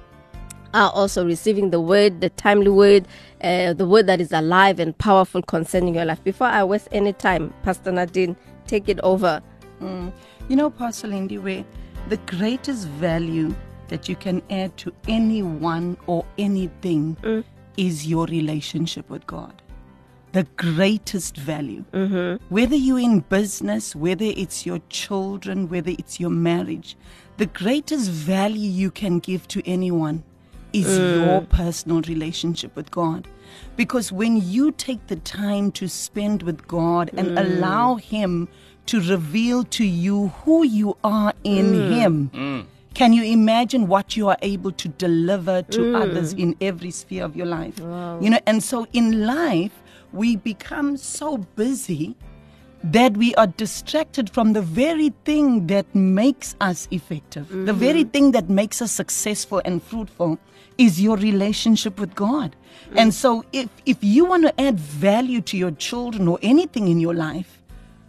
are 0.73 0.91
also 0.91 1.25
receiving 1.25 1.69
the 1.69 1.79
word, 1.79 2.21
the 2.21 2.29
timely 2.31 2.69
word, 2.69 3.07
uh, 3.41 3.73
the 3.73 3.87
word 3.87 4.07
that 4.07 4.19
is 4.19 4.31
alive 4.31 4.79
and 4.79 4.97
powerful 4.97 5.41
concerning 5.41 5.95
your 5.95 6.05
life. 6.05 6.23
Before 6.23 6.47
I 6.47 6.63
waste 6.63 6.89
any 6.91 7.13
time, 7.13 7.53
Pastor 7.63 7.91
Nadine, 7.91 8.35
take 8.67 8.89
it 8.89 8.99
over. 8.99 9.41
You 9.81 10.55
know, 10.55 10.69
Pastor 10.69 11.07
Lindy, 11.07 11.37
where 11.37 11.65
the 12.09 12.17
greatest 12.17 12.87
value 12.87 13.55
that 13.87 14.09
you 14.09 14.15
can 14.15 14.41
add 14.49 14.75
to 14.77 14.93
anyone 15.07 15.97
or 16.07 16.25
anything 16.37 17.17
is 17.77 18.05
your 18.05 18.25
relationship 18.25 19.09
with 19.09 19.25
God. 19.27 19.61
The 20.35 20.43
greatest 20.57 21.37
value. 21.37 21.85
Mm-hmm. 21.93 22.43
Whether 22.53 22.75
you're 22.75 22.99
in 22.99 23.21
business, 23.21 23.95
whether 23.95 24.25
it's 24.25 24.65
your 24.65 24.79
children, 24.89 25.69
whether 25.69 25.91
it's 25.91 26.19
your 26.19 26.29
marriage, 26.29 26.97
the 27.37 27.45
greatest 27.45 28.11
value 28.11 28.69
you 28.69 28.91
can 28.91 29.19
give 29.19 29.47
to 29.47 29.65
anyone 29.65 30.23
is 30.73 30.87
mm. 30.87 31.25
your 31.25 31.41
personal 31.43 32.01
relationship 32.01 32.75
with 32.75 32.91
God. 32.91 33.29
Because 33.77 34.11
when 34.11 34.41
you 34.41 34.73
take 34.73 35.07
the 35.07 35.15
time 35.15 35.71
to 35.71 35.87
spend 35.87 36.43
with 36.43 36.67
God 36.67 37.11
and 37.15 37.29
mm. 37.29 37.39
allow 37.39 37.95
Him 37.95 38.49
to 38.87 38.99
reveal 38.99 39.63
to 39.63 39.85
you 39.85 40.33
who 40.43 40.63
you 40.65 40.97
are 41.01 41.33
in 41.45 41.71
mm. 41.71 41.89
Him, 41.91 42.67
can 42.93 43.13
you 43.13 43.23
imagine 43.23 43.87
what 43.87 44.17
you 44.17 44.27
are 44.27 44.37
able 44.41 44.73
to 44.73 44.89
deliver 44.89 45.61
to 45.61 45.95
others 45.95 46.33
in 46.33 46.57
every 46.59 46.91
sphere 46.91 47.23
of 47.23 47.37
your 47.37 47.45
life? 47.45 47.79
You 47.79 48.29
know, 48.31 48.39
and 48.45 48.61
so 48.61 48.85
in 48.91 49.25
life, 49.25 49.81
we 50.15 50.37
become 50.37 50.97
so 50.97 51.37
busy 51.37 52.15
that 52.83 53.17
we 53.17 53.33
are 53.35 53.47
distracted 53.47 54.29
from 54.29 54.53
the 54.53 54.61
very 54.61 55.09
thing 55.25 55.67
that 55.67 55.93
makes 55.95 56.55
us 56.61 56.87
effective. 56.91 57.49
The 57.49 57.55
mm-hmm. 57.55 57.79
very 57.79 58.03
thing 58.03 58.31
that 58.31 58.49
makes 58.49 58.81
us 58.81 58.91
successful 58.91 59.61
and 59.65 59.81
fruitful 59.81 60.37
is 60.77 61.01
your 61.01 61.17
relationship 61.17 61.99
with 61.99 62.13
God. 62.15 62.55
Mm. 62.91 62.99
And 63.01 63.13
so 63.13 63.43
if 63.53 63.69
if 63.85 64.03
you 64.03 64.25
want 64.25 64.43
to 64.43 64.61
add 64.61 64.79
value 64.79 65.41
to 65.41 65.57
your 65.57 65.71
children 65.71 66.27
or 66.27 66.37
anything 66.41 66.87
in 66.87 66.99
your 66.99 67.13
life, 67.15 67.61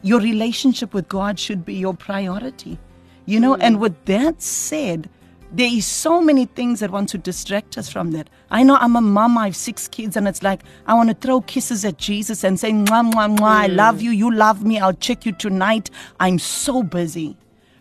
your 0.02 0.20
relationship 0.20 0.92
with 0.92 1.08
God 1.08 1.38
should 1.38 1.64
be 1.64 1.74
your 1.74 1.94
priority. 1.94 2.78
You 3.24 3.40
know, 3.40 3.54
and 3.56 3.76
mm. 3.76 3.80
with 3.80 4.04
that 4.04 4.42
said, 4.42 5.08
there 5.52 5.70
is 5.70 5.86
so 5.86 6.20
many 6.20 6.46
things 6.46 6.80
that 6.80 6.90
want 6.90 7.08
to 7.10 7.18
distract 7.18 7.78
us 7.78 7.90
from 7.90 8.12
that. 8.12 8.28
I 8.50 8.62
know 8.62 8.76
I'm 8.76 8.96
a 8.96 9.00
mom, 9.00 9.38
I 9.38 9.46
have 9.46 9.56
six 9.56 9.88
kids, 9.88 10.16
and 10.16 10.26
it's 10.28 10.42
like 10.42 10.62
I 10.86 10.94
want 10.94 11.08
to 11.10 11.14
throw 11.14 11.40
kisses 11.40 11.84
at 11.84 11.98
Jesus 11.98 12.44
and 12.44 12.58
say, 12.58 12.70
mwah, 12.72 13.10
mwah, 13.10 13.36
mwah, 13.36 13.42
I 13.42 13.68
mm. 13.68 13.76
love 13.76 14.02
you, 14.02 14.10
you 14.10 14.32
love 14.32 14.64
me, 14.64 14.78
I'll 14.78 14.92
check 14.92 15.26
you 15.26 15.32
tonight. 15.32 15.90
I'm 16.20 16.38
so 16.38 16.82
busy. 16.82 17.36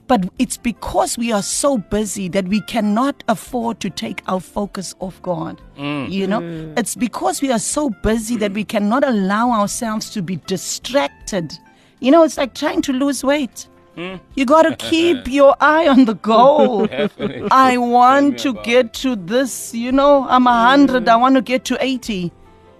But 0.07 0.29
it's 0.37 0.57
because 0.57 1.17
we 1.17 1.31
are 1.31 1.41
so 1.41 1.79
busy 1.79 2.27
that 2.29 2.47
we 2.47 2.61
cannot 2.61 3.23
afford 3.27 3.79
to 3.79 3.89
take 3.89 4.21
our 4.27 4.39
focus 4.39 4.93
off 4.99 5.19
God. 5.23 5.59
Mm. 5.77 6.11
You 6.11 6.27
know, 6.27 6.41
mm. 6.41 6.77
it's 6.77 6.95
because 6.95 7.41
we 7.41 7.51
are 7.51 7.59
so 7.59 7.89
busy 8.03 8.35
that 8.37 8.53
we 8.53 8.63
cannot 8.63 9.03
allow 9.03 9.49
ourselves 9.51 10.11
to 10.11 10.21
be 10.21 10.35
distracted. 10.45 11.57
You 11.99 12.11
know, 12.11 12.23
it's 12.23 12.37
like 12.37 12.53
trying 12.53 12.83
to 12.83 12.93
lose 12.93 13.23
weight. 13.23 13.67
You 13.97 14.45
got 14.45 14.63
to 14.63 14.75
keep 14.75 15.27
your 15.39 15.55
eye 15.59 15.87
on 15.87 16.05
the 16.05 16.15
goal. 16.15 16.87
I 17.51 17.77
want 17.77 18.39
to 18.39 18.53
get 18.63 18.93
to 18.95 19.15
this, 19.15 19.73
you 19.73 19.91
know, 19.91 20.27
I'm 20.27 20.47
a 20.47 20.51
100, 20.51 21.07
I 21.07 21.15
want 21.15 21.35
to 21.35 21.41
get 21.41 21.65
to 21.65 21.77
80. 21.79 22.31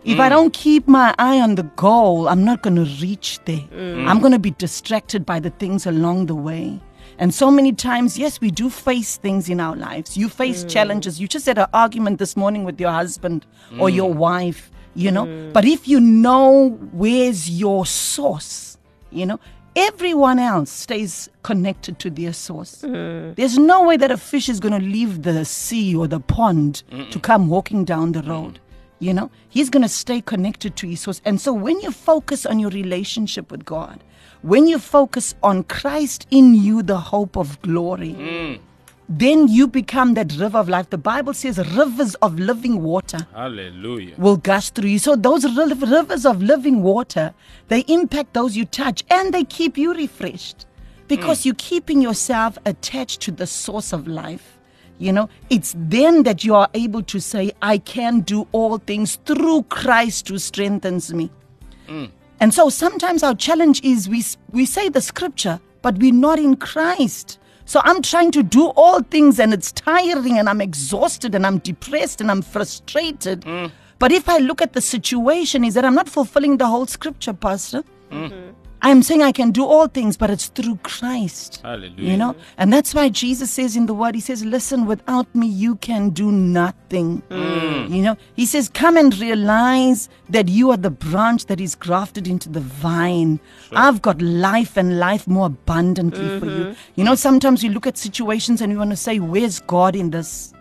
If 0.04 0.20
I 0.20 0.30
don't 0.30 0.54
keep 0.54 0.88
my 0.88 1.16
eye 1.18 1.40
on 1.40 1.56
the 1.56 1.64
goal, 1.64 2.28
I'm 2.30 2.44
not 2.46 2.62
going 2.62 2.76
to 2.76 2.86
reach 3.02 3.40
there. 3.46 3.64
I'm 3.74 4.20
going 4.20 4.34
to 4.34 4.40
be 4.40 4.52
distracted 4.52 5.26
by 5.26 5.40
the 5.40 5.50
things 5.50 5.88
along 5.88 6.28
the 6.28 6.36
way. 6.36 6.80
And 7.18 7.34
so 7.34 7.50
many 7.50 7.72
times, 7.72 8.18
yes, 8.20 8.40
we 8.42 8.52
do 8.52 8.70
face 8.70 9.18
things 9.18 9.50
in 9.50 9.60
our 9.60 9.76
lives. 9.76 10.16
You 10.18 10.30
face 10.30 10.64
challenges. 10.66 11.20
You 11.20 11.28
just 11.28 11.46
had 11.48 11.58
an 11.58 11.68
argument 11.74 12.20
this 12.20 12.36
morning 12.38 12.66
with 12.66 12.80
your 12.80 12.92
husband 12.92 13.46
or 13.80 13.90
your 13.90 14.14
wife, 14.14 14.70
you 14.94 15.12
know. 15.12 15.26
But 15.54 15.66
if 15.66 15.88
you 15.88 16.00
know 16.00 16.78
where's 16.92 17.50
your 17.50 17.86
source, 17.86 18.78
you 19.12 19.26
know, 19.26 19.40
everyone 19.76 20.40
else 20.40 20.72
stays 20.72 21.30
connected 21.44 22.00
to 22.00 22.10
their 22.10 22.34
source. 22.34 22.82
Mm. 22.82 23.36
There's 23.36 23.58
no 23.58 23.84
way 23.84 23.98
that 23.98 24.12
a 24.12 24.18
fish 24.18 24.50
is 24.50 24.60
going 24.60 24.80
to 24.80 24.86
leave 24.86 25.24
the 25.24 25.46
sea 25.46 25.96
or 25.96 26.08
the 26.08 26.20
pond 26.20 26.84
to 27.12 27.20
come 27.20 27.50
walking 27.50 27.86
down 27.86 28.14
the 28.14 28.24
road. 28.24 28.54
Mm. 28.54 28.60
You 29.00 29.14
know, 29.14 29.32
he's 29.50 29.70
going 29.70 29.84
to 29.84 29.90
stay 29.90 30.22
connected 30.22 30.78
to 30.78 30.88
his 30.88 31.02
source. 31.02 31.22
And 31.26 31.40
so 31.42 31.52
when 31.54 31.80
you 31.82 31.92
focus 31.92 32.46
on 32.46 32.60
your 32.60 32.72
relationship 32.72 33.52
with 33.52 33.66
God, 33.66 34.02
when 34.42 34.68
you 34.68 34.80
focus 34.80 35.36
on 35.44 35.64
Christ 35.64 36.28
in 36.32 36.54
you, 36.54 36.82
the 36.82 37.00
hope 37.00 37.36
of 37.36 37.62
glory, 37.62 38.14
mm. 38.14 38.60
Then 39.08 39.48
you 39.48 39.68
become 39.68 40.16
that 40.16 40.34
river 40.34 40.58
of 40.58 40.68
life. 40.68 40.90
The 40.90 40.98
Bible 40.98 41.34
says 41.34 41.58
rivers 41.76 42.16
of 42.16 42.40
living 42.40 42.82
water 42.82 43.28
Hallelujah. 43.34 44.16
will 44.18 44.38
gush 44.38 44.72
through 44.72 44.90
you. 44.90 45.00
So 45.00 45.16
those 45.16 45.46
rivers 45.46 46.26
of 46.26 46.42
living 46.42 46.82
water, 46.82 47.34
they 47.68 47.82
impact 47.82 48.34
those 48.34 48.58
you 48.58 48.66
touch 48.66 49.04
and 49.10 49.34
they 49.34 49.44
keep 49.44 49.78
you 49.78 49.94
refreshed 49.94 50.66
because 51.08 51.44
hmm. 51.44 51.50
you're 51.50 51.56
keeping 51.58 52.02
yourself 52.02 52.58
attached 52.66 53.22
to 53.22 53.32
the 53.32 53.46
source 53.48 53.94
of 53.94 54.08
life. 54.08 54.58
You 54.98 55.12
know, 55.12 55.30
it's 55.50 55.76
then 55.78 56.24
that 56.24 56.44
you 56.44 56.56
are 56.56 56.70
able 56.74 57.04
to 57.04 57.20
say, 57.20 57.52
I 57.62 57.78
can 57.80 58.22
do 58.22 58.48
all 58.54 58.78
things 58.78 59.18
through 59.26 59.64
Christ 59.64 60.30
who 60.30 60.40
strengthens 60.40 61.14
me. 61.14 61.30
Hmm. 61.88 62.06
And 62.40 62.54
so 62.54 62.70
sometimes 62.70 63.22
our 63.22 63.36
challenge 63.36 63.84
is 63.84 64.10
we, 64.10 64.24
we 64.52 64.66
say 64.66 64.90
the 64.90 65.02
scripture, 65.02 65.60
but 65.82 65.98
we're 65.98 66.14
not 66.14 66.40
in 66.40 66.56
Christ. 66.56 67.40
So 67.66 67.82
I'm 67.84 68.02
trying 68.02 68.32
to 68.32 68.44
do 68.44 68.68
all 68.76 69.02
things 69.02 69.40
and 69.40 69.54
it's 69.54 69.72
tiring 69.72 70.38
and 70.38 70.48
I'm 70.48 70.62
exhausted 70.62 71.34
and 71.34 71.46
I'm 71.46 71.58
depressed 71.60 72.22
and 72.22 72.30
I'm 72.30 72.44
frustrated. 72.44 73.42
Mm. 73.42 73.72
But 73.98 74.12
if 74.12 74.30
I 74.30 74.38
look 74.38 74.62
at 74.62 74.74
the 74.74 74.82
situation, 74.82 75.64
is 75.64 75.74
that 75.74 75.84
I'm 75.84 75.96
not 75.96 76.08
fulfilling 76.08 76.58
the 76.58 76.68
whole 76.68 76.86
scripture, 76.86 77.34
Pastor. 77.34 77.84
Mm. 78.12 78.30
Mm-hmm. 78.30 78.65
I'm 78.86 79.02
saying 79.02 79.24
I 79.24 79.32
can 79.32 79.50
do 79.50 79.66
all 79.66 79.88
things, 79.88 80.16
but 80.16 80.30
it's 80.30 80.46
through 80.50 80.76
Christ. 80.84 81.60
Hallelujah. 81.64 82.12
You 82.12 82.18
know? 82.18 82.36
And 82.56 82.72
that's 82.72 82.94
why 82.94 83.10
Jesus 83.10 83.50
says 83.50 83.76
in 83.76 83.88
the 83.88 83.96
word, 83.96 84.14
He 84.14 84.22
says, 84.22 84.46
Listen, 84.46 84.86
without 84.86 85.34
me, 85.34 85.48
you 85.48 85.78
can 85.78 86.12
do 86.12 86.32
nothing. 86.32 87.24
Mm. 87.32 87.90
You 87.90 88.04
know? 88.04 88.18
He 88.36 88.46
says, 88.46 88.70
Come 88.70 88.96
and 88.96 89.18
realize 89.18 90.08
that 90.30 90.50
you 90.50 90.70
are 90.70 90.78
the 90.78 90.92
branch 90.92 91.48
that 91.48 91.60
is 91.60 91.74
grafted 91.74 92.28
into 92.28 92.48
the 92.48 92.60
vine. 92.60 93.40
I've 93.72 94.04
got 94.04 94.22
life 94.22 94.78
and 94.78 95.00
life 95.00 95.28
more 95.28 95.48
abundantly 95.48 96.40
for 96.40 96.46
you. 96.46 96.66
Mm-hmm. 96.66 96.74
You 96.94 97.06
know, 97.06 97.16
sometimes 97.16 97.64
we 97.64 97.70
look 97.70 97.88
at 97.88 97.98
situations 97.98 98.62
and 98.62 98.72
we 98.72 98.78
want 98.78 98.92
to 98.92 98.96
say, 98.98 99.18
Where's 99.18 99.60
God 99.62 99.96
in 99.96 100.12
this? 100.12 100.54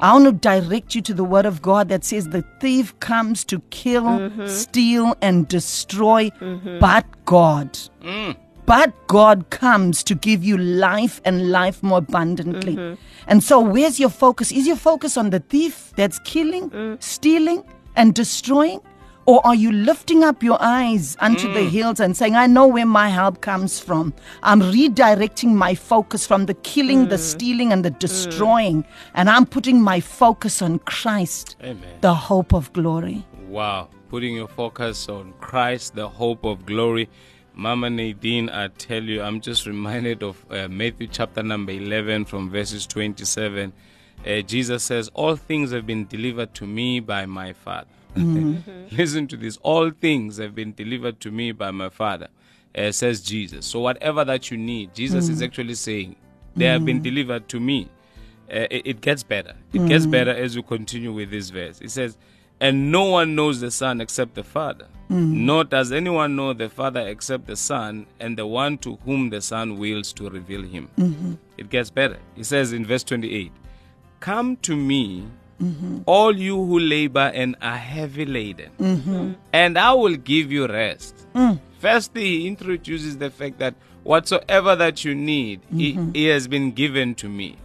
I 0.00 0.12
want 0.12 0.24
to 0.26 0.32
direct 0.32 0.94
you 0.94 1.02
to 1.02 1.14
the 1.14 1.24
word 1.24 1.46
of 1.46 1.62
God 1.62 1.88
that 1.88 2.04
says 2.04 2.28
the 2.28 2.44
thief 2.60 2.98
comes 3.00 3.44
to 3.44 3.60
kill, 3.70 4.04
mm-hmm. 4.04 4.46
steal, 4.46 5.16
and 5.22 5.46
destroy, 5.48 6.30
mm-hmm. 6.30 6.78
but 6.78 7.04
God. 7.24 7.72
Mm. 8.02 8.36
But 8.66 8.94
God 9.08 9.50
comes 9.50 10.04
to 10.04 10.14
give 10.14 10.44
you 10.44 10.56
life 10.56 11.20
and 11.24 11.50
life 11.50 11.82
more 11.82 11.98
abundantly. 11.98 12.76
Mm-hmm. 12.76 13.00
And 13.26 13.42
so, 13.42 13.60
where's 13.60 13.98
your 13.98 14.10
focus? 14.10 14.52
Is 14.52 14.66
your 14.66 14.76
focus 14.76 15.16
on 15.16 15.30
the 15.30 15.40
thief 15.40 15.92
that's 15.96 16.18
killing, 16.20 16.70
mm. 16.70 17.02
stealing, 17.02 17.64
and 17.96 18.14
destroying? 18.14 18.80
Or 19.26 19.46
are 19.46 19.54
you 19.54 19.70
lifting 19.70 20.24
up 20.24 20.42
your 20.42 20.56
eyes 20.60 21.16
unto 21.20 21.52
the 21.52 21.62
hills 21.62 22.00
and 22.00 22.16
saying, 22.16 22.36
I 22.36 22.46
know 22.46 22.66
where 22.66 22.86
my 22.86 23.08
help 23.08 23.40
comes 23.40 23.78
from? 23.78 24.14
I'm 24.42 24.60
redirecting 24.60 25.54
my 25.54 25.74
focus 25.74 26.26
from 26.26 26.46
the 26.46 26.54
killing, 26.54 27.08
the 27.08 27.18
stealing, 27.18 27.72
and 27.72 27.84
the 27.84 27.90
destroying. 27.90 28.84
And 29.14 29.28
I'm 29.28 29.46
putting 29.46 29.82
my 29.82 30.00
focus 30.00 30.62
on 30.62 30.78
Christ, 30.80 31.56
Amen. 31.62 31.98
the 32.00 32.14
hope 32.14 32.52
of 32.52 32.72
glory. 32.72 33.24
Wow. 33.46 33.88
Putting 34.08 34.34
your 34.34 34.48
focus 34.48 35.08
on 35.08 35.34
Christ, 35.40 35.94
the 35.94 36.08
hope 36.08 36.44
of 36.44 36.66
glory. 36.66 37.08
Mama 37.54 37.90
Nadine, 37.90 38.48
I 38.48 38.68
tell 38.68 39.02
you, 39.02 39.22
I'm 39.22 39.40
just 39.40 39.66
reminded 39.66 40.22
of 40.22 40.44
uh, 40.50 40.66
Matthew 40.68 41.06
chapter 41.08 41.42
number 41.42 41.72
11 41.72 42.24
from 42.24 42.50
verses 42.50 42.86
27. 42.86 43.72
Uh, 44.26 44.40
Jesus 44.40 44.82
says, 44.82 45.10
All 45.14 45.36
things 45.36 45.70
have 45.72 45.86
been 45.86 46.06
delivered 46.06 46.54
to 46.54 46.66
me 46.66 47.00
by 47.00 47.26
my 47.26 47.52
Father. 47.52 47.86
Mm-hmm. 48.14 48.96
Listen 48.96 49.26
to 49.28 49.36
this. 49.36 49.58
All 49.62 49.90
things 49.90 50.38
have 50.38 50.54
been 50.54 50.74
delivered 50.74 51.20
to 51.20 51.30
me 51.30 51.52
by 51.52 51.70
my 51.70 51.88
Father, 51.88 52.28
uh, 52.76 52.92
says 52.92 53.20
Jesus. 53.20 53.66
So, 53.66 53.80
whatever 53.80 54.24
that 54.24 54.50
you 54.50 54.56
need, 54.56 54.94
Jesus 54.94 55.28
is 55.28 55.40
mm. 55.40 55.46
actually 55.46 55.74
saying, 55.74 56.16
They 56.56 56.66
have 56.66 56.84
been 56.84 57.00
mm. 57.00 57.04
delivered 57.04 57.48
to 57.48 57.60
me. 57.60 57.88
Uh, 58.50 58.66
it, 58.70 58.82
it 58.86 59.00
gets 59.00 59.22
better. 59.22 59.54
It 59.72 59.80
mm. 59.80 59.88
gets 59.88 60.06
better 60.06 60.32
as 60.32 60.56
we 60.56 60.62
continue 60.62 61.12
with 61.12 61.30
this 61.30 61.50
verse. 61.50 61.80
It 61.80 61.90
says, 61.90 62.16
And 62.60 62.90
no 62.90 63.04
one 63.04 63.34
knows 63.34 63.60
the 63.60 63.70
Son 63.70 64.00
except 64.00 64.34
the 64.34 64.44
Father. 64.44 64.88
Nor 65.12 65.64
does 65.64 65.90
anyone 65.90 66.36
know 66.36 66.52
the 66.52 66.68
Father 66.68 67.00
except 67.00 67.48
the 67.48 67.56
Son 67.56 68.06
and 68.20 68.38
the 68.38 68.46
one 68.46 68.78
to 68.78 68.94
whom 69.04 69.30
the 69.30 69.40
Son 69.40 69.76
wills 69.76 70.12
to 70.12 70.30
reveal 70.30 70.62
him. 70.62 70.88
Mm-hmm. 70.96 71.34
It 71.58 71.68
gets 71.68 71.90
better. 71.90 72.18
He 72.36 72.44
says 72.44 72.72
in 72.72 72.86
verse 72.86 73.02
28 73.02 73.50
Come 74.20 74.56
to 74.58 74.76
me, 74.76 75.26
all 76.06 76.34
you 76.36 76.56
who 76.56 76.78
labor 76.78 77.30
and 77.34 77.56
are 77.60 77.76
heavy 77.76 78.24
laden, 78.24 79.36
and 79.52 79.78
I 79.78 79.92
will 79.92 80.16
give 80.16 80.50
you 80.50 80.66
rest. 80.66 81.26
Firstly, 81.78 82.22
he 82.24 82.46
introduces 82.48 83.16
the 83.18 83.30
fact 83.30 83.58
that 83.58 83.74
whatsoever 84.02 84.74
that 84.76 85.04
you 85.04 85.14
need, 85.14 85.60
he, 85.74 85.98
he 86.14 86.26
has 86.26 86.48
been 86.48 86.72
given 86.72 87.14
to 87.16 87.28
me. 87.28 87.56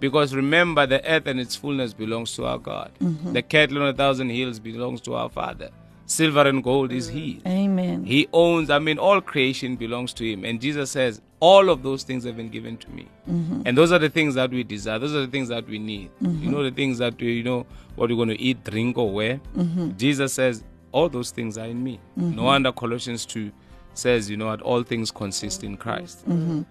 Because 0.00 0.34
remember, 0.34 0.86
the 0.86 1.04
earth 1.08 1.26
and 1.26 1.38
its 1.40 1.54
fullness 1.56 1.92
belongs 1.92 2.34
to 2.36 2.46
our 2.46 2.58
God. 2.58 2.90
The 3.32 3.42
cattle 3.42 3.82
on 3.82 3.88
a 3.88 3.92
thousand 3.92 4.30
hills 4.30 4.58
belongs 4.58 5.00
to 5.02 5.14
our 5.14 5.28
Father. 5.28 5.70
Silver 6.06 6.46
and 6.46 6.62
gold 6.62 6.92
is 6.92 7.08
His. 7.08 7.42
Amen. 7.46 8.04
He 8.04 8.28
owns, 8.32 8.70
I 8.70 8.78
mean, 8.78 8.98
all 8.98 9.20
creation 9.20 9.76
belongs 9.76 10.12
to 10.14 10.30
Him. 10.30 10.44
And 10.44 10.60
Jesus 10.60 10.90
says, 10.90 11.20
All 11.40 11.70
of 11.70 11.82
those 11.82 12.02
things 12.02 12.24
have 12.24 12.36
been 12.36 12.50
given 12.50 12.76
to 12.78 12.90
me. 12.90 13.08
Mm-hmm. 13.28 13.62
And 13.64 13.76
those 13.76 13.90
are 13.92 13.98
the 13.98 14.10
things 14.10 14.34
that 14.34 14.50
we 14.50 14.64
desire. 14.64 14.98
Those 14.98 15.14
are 15.14 15.20
the 15.20 15.28
things 15.28 15.48
that 15.48 15.66
we 15.66 15.78
need. 15.78 16.10
You 16.20 16.28
mm-hmm. 16.28 16.50
know, 16.50 16.62
the 16.62 16.70
things 16.70 16.98
that 16.98 17.18
we, 17.18 17.32
you 17.32 17.42
know, 17.42 17.66
what 17.96 18.10
we're 18.10 18.16
going 18.16 18.28
to 18.28 18.40
eat, 18.40 18.62
drink, 18.64 18.98
or 18.98 19.10
wear. 19.10 19.40
Mm-hmm. 19.56 19.96
Jesus 19.96 20.34
says, 20.34 20.62
All 20.92 21.08
those 21.08 21.30
things 21.30 21.56
are 21.56 21.66
in 21.66 21.82
me. 21.82 22.00
No 22.16 22.44
wonder 22.44 22.70
Colossians 22.72 23.24
2 23.26 23.50
says, 23.94 24.28
You 24.28 24.36
know 24.36 24.46
what, 24.46 24.60
all 24.60 24.82
things 24.82 25.10
consist 25.10 25.64
in 25.64 25.76
Christ. 25.76 26.24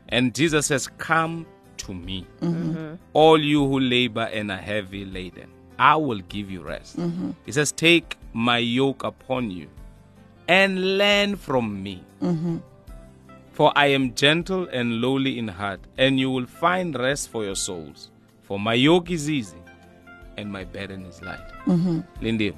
And 0.10 0.36
Jesus 0.36 0.68
says, 0.68 0.88
Come 0.98 1.46
to 1.78 1.94
me, 1.94 2.28
all 3.14 3.42
you 3.42 3.66
who 3.68 3.80
labor 3.80 4.30
and 4.32 4.52
are 4.52 4.58
heavy 4.58 5.06
laden. 5.06 5.50
I 5.80 5.96
will 5.96 6.20
give 6.20 6.52
you 6.52 6.62
rest. 6.62 7.00
He 7.46 7.52
says, 7.52 7.72
Take 7.72 8.18
my 8.34 8.58
yoke 8.58 9.04
upon 9.04 9.52
you 9.52 9.70
and 10.48 10.98
learn 10.98 11.36
from 11.36 11.82
me. 11.82 12.04
Mm-hmm. 12.22 12.58
For 13.52 13.72
I 13.76 13.88
am 13.88 14.16
gentle 14.16 14.68
and 14.70 15.00
lowly 15.00 15.38
in 15.38 15.48
heart, 15.48 15.80
and 15.98 16.20
you 16.20 16.32
will 16.32 16.48
find 16.48 16.98
rest 16.98 17.30
for 17.30 17.44
your 17.44 17.56
souls. 17.56 18.10
For 18.42 18.60
my 18.60 18.74
yoke 18.74 19.12
is 19.12 19.30
easy 19.30 19.58
and 20.38 20.52
my 20.52 20.64
burden 20.64 21.06
is 21.06 21.22
light. 21.22 21.48
Mm-hmm. 21.66 22.00
Lindy, 22.22 22.54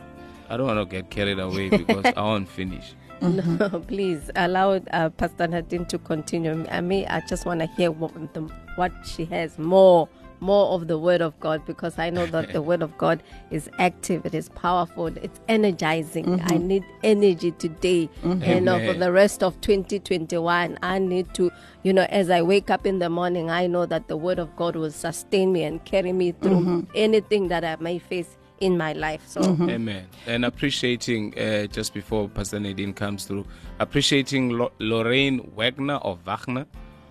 I 0.49 0.57
don't 0.57 0.67
want 0.67 0.79
to 0.79 0.85
get 0.85 1.09
carried 1.09 1.39
away 1.39 1.69
because 1.77 2.05
I 2.05 2.21
won't 2.21 2.49
finish. 2.49 2.93
Mm-hmm. 3.21 3.57
No, 3.59 3.79
please 3.79 4.29
allow 4.35 4.73
uh, 4.91 5.09
Pastor 5.09 5.47
Nadine 5.47 5.85
to 5.85 5.97
continue. 5.97 6.65
I 6.69 6.81
mean, 6.81 7.05
I 7.07 7.21
just 7.21 7.45
want 7.45 7.61
to 7.61 7.65
hear 7.67 7.91
what, 7.91 8.13
the, 8.33 8.41
what 8.75 8.91
she 9.05 9.25
has 9.25 9.57
more, 9.57 10.07
more 10.39 10.73
of 10.73 10.87
the 10.87 10.97
Word 10.97 11.21
of 11.21 11.39
God 11.39 11.65
because 11.65 11.97
I 11.97 12.09
know 12.09 12.25
that 12.27 12.53
the 12.53 12.61
Word 12.69 12.81
of 12.81 12.97
God 12.97 13.23
is 13.51 13.69
active, 13.79 14.25
it 14.25 14.33
is 14.33 14.49
powerful, 14.49 15.07
it's 15.07 15.39
energizing. 15.47 16.41
I 16.41 16.47
mm-hmm. 16.47 16.67
need 16.67 16.85
energy 17.03 17.51
today, 17.51 18.09
you 18.23 18.61
know, 18.61 18.85
for 18.85 18.93
the 18.97 19.11
rest 19.11 19.43
of 19.43 19.59
2021. 19.61 20.77
I 20.81 20.99
need 20.99 21.33
to, 21.35 21.51
you 21.83 21.93
know, 21.93 22.05
as 22.09 22.29
I 22.29 22.41
wake 22.41 22.69
up 22.69 22.85
in 22.85 22.99
the 22.99 23.09
morning, 23.09 23.49
I 23.49 23.67
know 23.67 23.85
that 23.85 24.07
the 24.07 24.17
Word 24.17 24.39
of 24.39 24.55
God 24.55 24.75
will 24.75 24.91
sustain 24.91 25.51
me 25.51 25.63
and 25.63 25.83
carry 25.85 26.13
me 26.13 26.31
through 26.31 26.59
mm-hmm. 26.59 26.91
anything 26.95 27.47
that 27.49 27.63
I 27.63 27.75
may 27.77 27.99
face 27.99 28.37
in 28.59 28.77
my 28.77 28.93
life. 28.93 29.21
So. 29.27 29.41
Mm-hmm. 29.41 29.69
Amen. 29.69 30.07
And 30.27 30.45
appreciating, 30.45 31.37
uh, 31.37 31.67
just 31.67 31.93
before 31.93 32.29
Pastor 32.29 32.59
Nadine 32.59 32.93
comes 32.93 33.25
through, 33.25 33.45
appreciating 33.79 34.51
Lo- 34.51 34.71
Lorraine 34.79 35.51
Wagner 35.55 35.95
of 35.95 36.19
Wagner. 36.25 36.65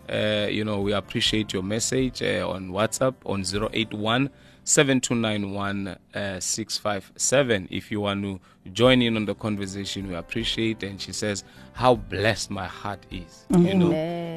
Uh, 0.08 0.46
you 0.50 0.64
know, 0.64 0.80
we 0.80 0.92
appreciate 0.92 1.52
your 1.52 1.62
message 1.62 2.22
uh, 2.22 2.48
on 2.48 2.70
WhatsApp 2.70 3.14
on 3.24 3.44
081 3.72 4.30
7291 4.66 5.88
uh, 6.14 6.40
657. 6.40 7.68
If 7.70 7.90
you 7.90 8.00
want 8.00 8.22
to 8.22 8.40
join 8.72 9.02
in 9.02 9.16
on 9.16 9.26
the 9.26 9.34
conversation, 9.34 10.08
we 10.08 10.14
appreciate. 10.14 10.82
And 10.82 10.98
she 11.00 11.12
says, 11.12 11.44
How 11.74 11.96
blessed 11.96 12.50
my 12.50 12.66
heart 12.66 13.04
is. 13.10 13.44
You 13.50 13.74
know, 13.74 13.90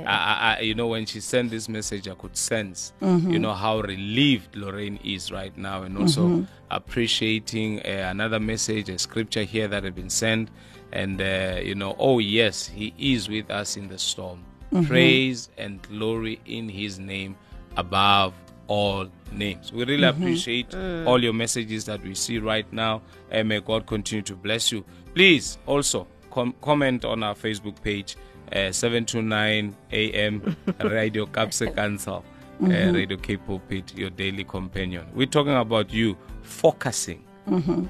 I, 0.05 0.57
I, 0.57 0.59
you 0.61 0.75
know, 0.75 0.87
when 0.87 1.05
she 1.05 1.21
sent 1.21 1.49
this 1.49 1.69
message, 1.69 2.09
I 2.09 2.13
could 2.15 2.35
sense, 2.35 2.91
you 3.31 3.39
know, 3.39 3.53
how 3.53 3.79
relieved 3.79 4.53
Lorraine 4.55 4.99
is 5.03 5.31
right 5.31 5.55
now, 5.57 5.83
and 5.83 5.97
also 5.97 6.45
appreciating 6.71 7.79
uh, 7.81 8.07
another 8.11 8.39
message, 8.39 8.89
a 8.89 8.97
scripture 8.97 9.43
here 9.43 9.67
that 9.69 9.83
had 9.85 9.95
been 9.95 10.09
sent, 10.09 10.49
and 10.91 11.21
uh, 11.21 11.59
you 11.63 11.75
know, 11.75 11.95
oh 11.99 12.19
yes, 12.19 12.67
He 12.67 12.93
is 12.97 13.29
with 13.29 13.49
us 13.49 13.77
in 13.77 13.87
the 13.87 13.97
storm. 13.97 14.43
Mm-hmm. 14.73 14.85
Praise 14.85 15.49
and 15.57 15.81
glory 15.83 16.39
in 16.45 16.67
His 16.69 16.99
name 16.99 17.35
above 17.77 18.33
all 18.67 19.07
names. 19.31 19.71
We 19.71 19.85
really 19.85 20.03
mm-hmm. 20.03 20.21
appreciate 20.21 20.69
mm. 20.71 21.07
all 21.07 21.23
your 21.23 21.33
messages 21.33 21.85
that 21.85 22.03
we 22.03 22.15
see 22.15 22.39
right 22.39 22.71
now, 22.71 23.01
and 23.31 23.47
may 23.47 23.61
God 23.61 23.85
continue 23.87 24.23
to 24.23 24.35
bless 24.35 24.71
you. 24.71 24.83
Please 25.13 25.57
also 25.65 26.07
com- 26.31 26.55
comment 26.61 27.05
on 27.05 27.23
our 27.23 27.35
Facebook 27.35 27.81
page, 27.81 28.17
uh, 28.51 28.71
729 28.71 29.75
AM 29.91 30.55
Radio 30.81 31.25
Kaapse 31.25 31.73
Kansel, 31.73 32.17
uh, 32.17 32.65
mm-hmm. 32.65 32.93
Radio 32.95 33.17
Cape 33.17 33.45
Pulpit, 33.45 33.97
your 33.97 34.09
daily 34.09 34.43
companion. 34.43 35.07
We're 35.13 35.27
talking 35.27 35.55
about 35.55 35.93
you 35.93 36.17
focusing 36.43 37.23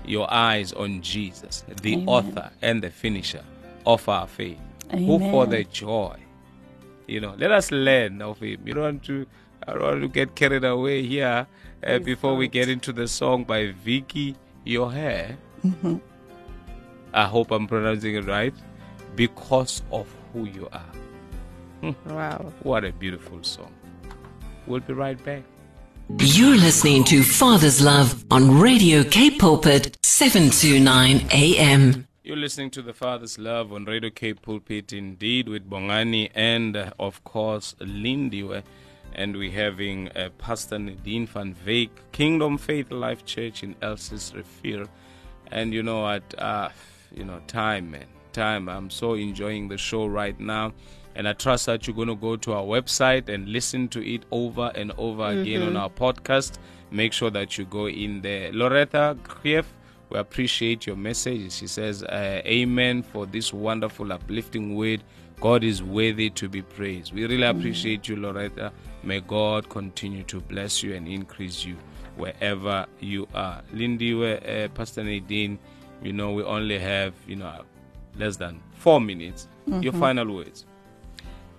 your 0.06 0.32
eyes 0.32 0.72
on 0.74 1.02
Jesus, 1.02 1.66
the 1.82 2.04
author 2.06 2.52
and 2.62 2.84
the 2.84 2.92
finisher 2.92 3.44
of 3.88 4.08
our 4.08 4.28
faith, 4.28 4.60
who 4.92 5.18
for 5.18 5.48
the 5.48 5.64
joy 5.64 6.16
you 7.08 7.20
know 7.20 7.34
let 7.38 7.52
us 7.52 7.72
learn 7.72 8.22
of 8.22 8.40
him 8.40 8.60
you 8.66 8.74
don't 8.74 8.84
want 8.84 9.04
to 9.04 9.26
i 9.68 9.74
don't 9.74 9.82
want 9.82 10.02
to 10.02 10.08
get 10.08 10.36
carried 10.36 10.64
away 10.64 11.04
here 11.04 11.48
uh, 11.86 12.00
before 12.00 12.36
we 12.36 12.48
get 12.48 12.70
into 12.70 12.92
the 12.94 13.08
song 13.08 13.44
by 13.44 13.72
vicky 13.72 14.36
your 14.64 14.92
hair 14.92 15.38
i 17.14 17.26
hope 17.26 17.52
i'm 17.52 17.68
pronouncing 17.68 18.16
it 18.16 18.26
right. 18.26 18.54
Because 19.16 19.82
of 19.92 20.08
who 20.32 20.46
you 20.46 20.70
are. 20.72 21.94
Wow. 22.08 22.54
what 22.62 22.86
a 22.86 22.92
beautiful 22.92 23.44
song. 23.44 23.74
We'll 24.68 24.82
be 24.82 24.94
right 24.94 25.22
back. 25.24 25.42
You're 26.20 26.56
listening 26.56 27.04
to 27.06 27.24
Father's 27.24 27.82
Love 27.82 28.24
on 28.30 28.60
Radio 28.60 29.04
Cape 29.04 29.40
Pulpit 29.40 29.98
729 30.04 31.28
AM. 31.32 32.07
You're 32.28 32.36
listening 32.36 32.72
to 32.72 32.82
the 32.82 32.92
Father's 32.92 33.40
Love 33.40 33.72
on 33.72 33.86
Radio 33.86 34.10
Cape 34.10 34.42
Pulpit, 34.42 34.92
indeed, 34.92 35.48
with 35.48 35.70
Bongani 35.70 36.30
and, 36.36 36.76
uh, 36.76 36.92
of 37.00 37.24
course, 37.24 37.74
Lindiwe. 37.80 38.64
And 39.14 39.38
we're 39.38 39.50
having 39.50 40.10
uh, 40.10 40.32
Pastor 40.38 40.78
Nadine 40.78 41.26
van 41.26 41.56
Veek, 41.56 41.90
Kingdom 42.12 42.58
Faith 42.58 42.92
Life 42.92 43.24
Church 43.24 43.64
in 43.64 43.76
Elsies 43.76 44.34
Rivier. 44.34 44.90
And 45.54 45.74
you 45.74 45.82
know 45.82 46.02
what? 46.02 46.38
Uh, 46.38 46.68
you 47.16 47.24
know, 47.24 47.40
time, 47.48 47.92
man. 47.92 48.08
Time. 48.34 48.68
I'm 48.68 48.90
so 48.90 49.14
enjoying 49.14 49.70
the 49.70 49.78
show 49.78 50.06
right 50.06 50.38
now. 50.38 50.74
And 51.16 51.30
I 51.30 51.32
trust 51.32 51.68
that 51.68 51.88
you're 51.88 51.96
going 51.96 52.10
to 52.10 52.16
go 52.16 52.36
to 52.36 52.52
our 52.52 52.64
website 52.64 53.30
and 53.30 53.48
listen 53.48 53.88
to 53.88 54.06
it 54.06 54.26
over 54.32 54.70
and 54.76 54.92
over 54.98 55.28
again 55.28 55.64
on 55.64 55.78
our 55.78 55.90
podcast. 55.90 56.58
Make 56.92 57.14
sure 57.14 57.30
that 57.30 57.58
you 57.58 57.64
go 57.64 57.88
in 57.88 58.20
there. 58.20 58.52
Loretta 58.52 59.18
Krief, 59.24 59.64
we 60.10 60.18
appreciate 60.18 60.88
your 60.88 60.96
message. 60.96 61.52
She 61.52 61.68
says, 61.68 62.04
uh, 62.04 62.42
Amen 62.46 63.04
for 63.04 63.26
this 63.26 63.54
wonderful, 63.54 64.12
uplifting 64.12 64.76
word. 64.76 65.04
God 65.40 65.64
is 65.64 65.84
worthy 65.84 66.30
to 66.32 66.50
be 66.50 66.62
praised. 66.62 67.14
We 67.14 67.26
really 67.26 67.44
appreciate 67.44 68.08
you, 68.08 68.16
Loretta. 68.16 68.72
May 69.04 69.20
God 69.20 69.70
continue 69.70 70.24
to 70.24 70.40
bless 70.40 70.82
you 70.82 70.96
and 70.96 71.08
increase 71.08 71.64
you 71.64 71.78
wherever 72.16 72.88
you 73.00 73.28
are. 73.36 73.62
Lindy, 73.72 74.14
uh, 74.14 74.68
Pastor 74.70 75.04
Nadine, 75.04 75.60
you 76.02 76.14
know, 76.14 76.32
we 76.32 76.44
only 76.44 76.80
have, 76.80 77.14
you 77.28 77.36
know, 77.36 77.64
less 78.18 78.38
than 78.38 78.62
four 78.74 79.00
minutes. 79.00 79.48
Your 79.82 79.94
final 79.94 80.34
words. 80.34 80.66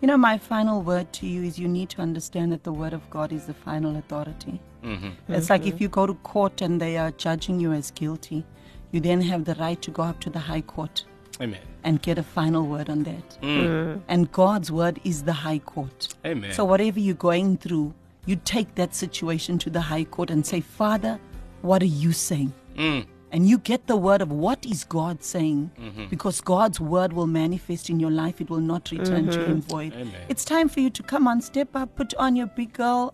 You 0.01 0.09
know, 0.09 0.17
my 0.17 0.39
final 0.39 0.83
word 0.83 1.13
to 1.15 1.27
you 1.27 1.43
is 1.43 1.59
you 1.59 1.69
need 1.69 1.89
to 1.91 2.01
understand 2.01 2.53
that 2.53 2.65
the 2.65 2.73
word 2.73 2.93
of 2.93 3.09
God 3.11 3.33
is 3.33 3.47
the 3.47 3.55
final 3.55 3.97
authority. 3.97 4.61
Mm-hmm. 4.83 5.33
It's 5.33 5.51
like 5.51 5.67
if 5.67 5.75
mm-hmm. 5.75 5.83
you 5.85 5.89
go 5.89 6.07
to 6.07 6.15
court 6.15 6.61
and 6.61 6.81
they 6.81 6.97
are 6.99 7.11
judging 7.13 7.61
you 7.61 7.73
as 7.73 7.91
guilty, 7.91 8.45
you 8.93 9.01
then 9.01 9.21
have 9.23 9.45
the 9.45 9.55
right 9.57 9.81
to 9.83 9.91
go 9.91 10.03
up 10.03 10.21
to 10.21 10.31
the 10.31 10.39
high 10.39 10.63
court 10.63 11.05
Amen. 11.41 11.61
and 11.85 12.01
get 12.01 12.19
a 12.19 12.23
final 12.23 12.67
word 12.67 12.89
on 12.89 13.03
that. 13.05 13.39
Mm. 13.43 13.67
Mm. 13.67 14.01
And 14.09 14.33
God's 14.33 14.73
word 14.73 15.01
is 15.05 15.25
the 15.25 15.33
high 15.33 15.59
court. 15.59 16.15
Amen. 16.25 16.53
So 16.53 16.65
whatever 16.65 16.99
you're 17.01 17.15
going 17.15 17.59
through, 17.59 17.95
you 18.27 18.37
take 18.37 18.75
that 18.77 18.95
situation 18.95 19.59
to 19.59 19.71
the 19.71 19.81
high 19.81 20.05
court 20.05 20.31
and 20.31 20.47
say, 20.47 20.61
Father, 20.61 21.19
what 21.63 21.83
are 21.83 21.87
you 21.87 22.13
saying? 22.13 22.53
Mm. 22.77 23.07
And 23.31 23.47
you 23.47 23.59
get 23.59 23.87
the 23.87 23.97
word 23.97 24.23
of 24.23 24.33
what 24.33 24.65
is 24.65 24.85
God 24.85 25.23
saying 25.23 25.71
mm-hmm. 25.79 26.07
because 26.07 26.41
God's 26.41 26.81
word 26.81 27.13
will 27.13 27.27
manifest 27.27 27.91
in 27.91 28.01
your 28.01 28.11
life. 28.11 28.41
It 28.41 28.49
will 28.49 28.61
not 28.61 28.91
return 28.91 29.27
to 29.31 29.45
him 29.45 29.61
void. 29.61 29.93
Amen. 29.93 30.15
It's 30.31 30.47
time 30.47 30.69
for 30.71 30.81
you 30.81 30.89
to 30.89 31.03
come 31.03 31.29
on, 31.29 31.43
step 31.43 31.77
up, 31.77 31.95
put 31.95 32.15
on 32.15 32.37
your 32.37 32.47
big 32.47 32.73
girl 32.73 33.13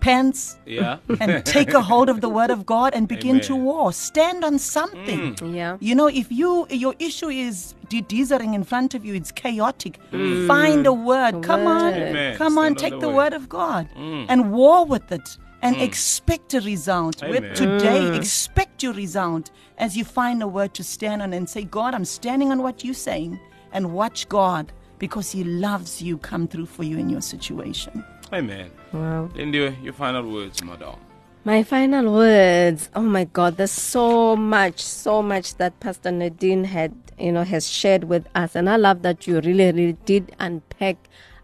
pants 0.00 0.58
Yeah. 0.66 0.98
and 1.20 1.44
take 1.44 1.72
a 1.74 1.80
hold 1.82 2.08
of 2.08 2.20
the 2.20 2.28
word 2.28 2.50
of 2.50 2.64
God 2.66 2.94
and 2.94 3.08
begin 3.08 3.40
to 3.42 3.56
war. 3.56 3.92
Stand 3.92 4.44
on 4.44 4.58
something. 4.58 5.34
Mm. 5.36 5.54
Yeah. 5.54 5.76
You 5.80 5.94
know, 5.94 6.06
if 6.08 6.30
you 6.30 6.66
your 6.70 6.94
issue 6.98 7.28
is 7.28 7.74
de- 7.88 8.02
desiring 8.02 8.54
in 8.54 8.64
front 8.64 8.94
of 8.94 9.04
you, 9.04 9.14
it's 9.14 9.32
chaotic. 9.32 9.98
Mm. 10.12 10.46
Find 10.46 10.86
a 10.86 10.92
word. 10.92 11.42
Come 11.42 11.66
on. 11.66 11.94
Amen. 11.94 12.36
come 12.36 12.58
on, 12.58 12.76
Stand 12.76 12.78
on 12.78 12.90
take 12.90 13.00
the 13.00 13.06
the 13.06 13.08
word. 13.08 13.16
word 13.16 13.32
of 13.34 13.48
God 13.48 13.88
mm. 13.96 14.26
and 14.28 14.52
war 14.52 14.84
with 14.84 15.10
it. 15.12 15.38
and 15.62 15.76
expect 15.82 16.54
a 16.54 16.60
result. 16.60 17.22
Where 17.22 17.38
Amen. 17.38 17.54
today, 17.54 18.16
expect 18.16 18.82
your 18.84 18.92
result 18.92 19.50
as 19.78 19.96
you 19.96 20.04
find 20.04 20.42
a 20.42 20.46
word 20.46 20.74
to 20.74 20.84
stand 20.84 21.22
on 21.22 21.32
and 21.32 21.48
say, 21.48 21.64
God, 21.64 21.92
I'm 21.94 22.04
standing 22.04 22.52
on 22.52 22.62
what 22.62 22.84
you're 22.84 22.94
saying, 23.10 23.40
and 23.72 23.92
watch 23.92 24.28
God 24.28 24.70
because 24.98 25.32
He 25.32 25.42
loves 25.44 26.00
you 26.00 26.18
come 26.18 26.46
through 26.46 26.66
for 26.66 26.84
you 26.84 26.96
in 26.98 27.08
your 27.10 27.22
situation. 27.22 28.04
Amen. 28.32 28.70
Wow. 28.92 29.30
Lindy, 29.34 29.76
your 29.82 29.92
final 29.92 30.30
words, 30.30 30.62
madam. 30.62 30.96
My 31.44 31.62
final 31.62 32.12
words. 32.12 32.90
Oh 32.94 33.02
my 33.02 33.24
God, 33.24 33.56
there's 33.56 33.70
so 33.70 34.34
much, 34.34 34.80
so 34.80 35.22
much 35.22 35.54
that 35.56 35.78
Pastor 35.78 36.10
Nadine 36.10 36.64
had, 36.64 36.92
you 37.18 37.30
know, 37.30 37.44
has 37.44 37.68
shared 37.68 38.04
with 38.04 38.26
us, 38.34 38.56
and 38.56 38.68
I 38.68 38.76
love 38.76 39.02
that 39.02 39.28
you 39.28 39.40
really, 39.40 39.66
really 39.66 39.92
did 40.04 40.34
unpack. 40.40 40.96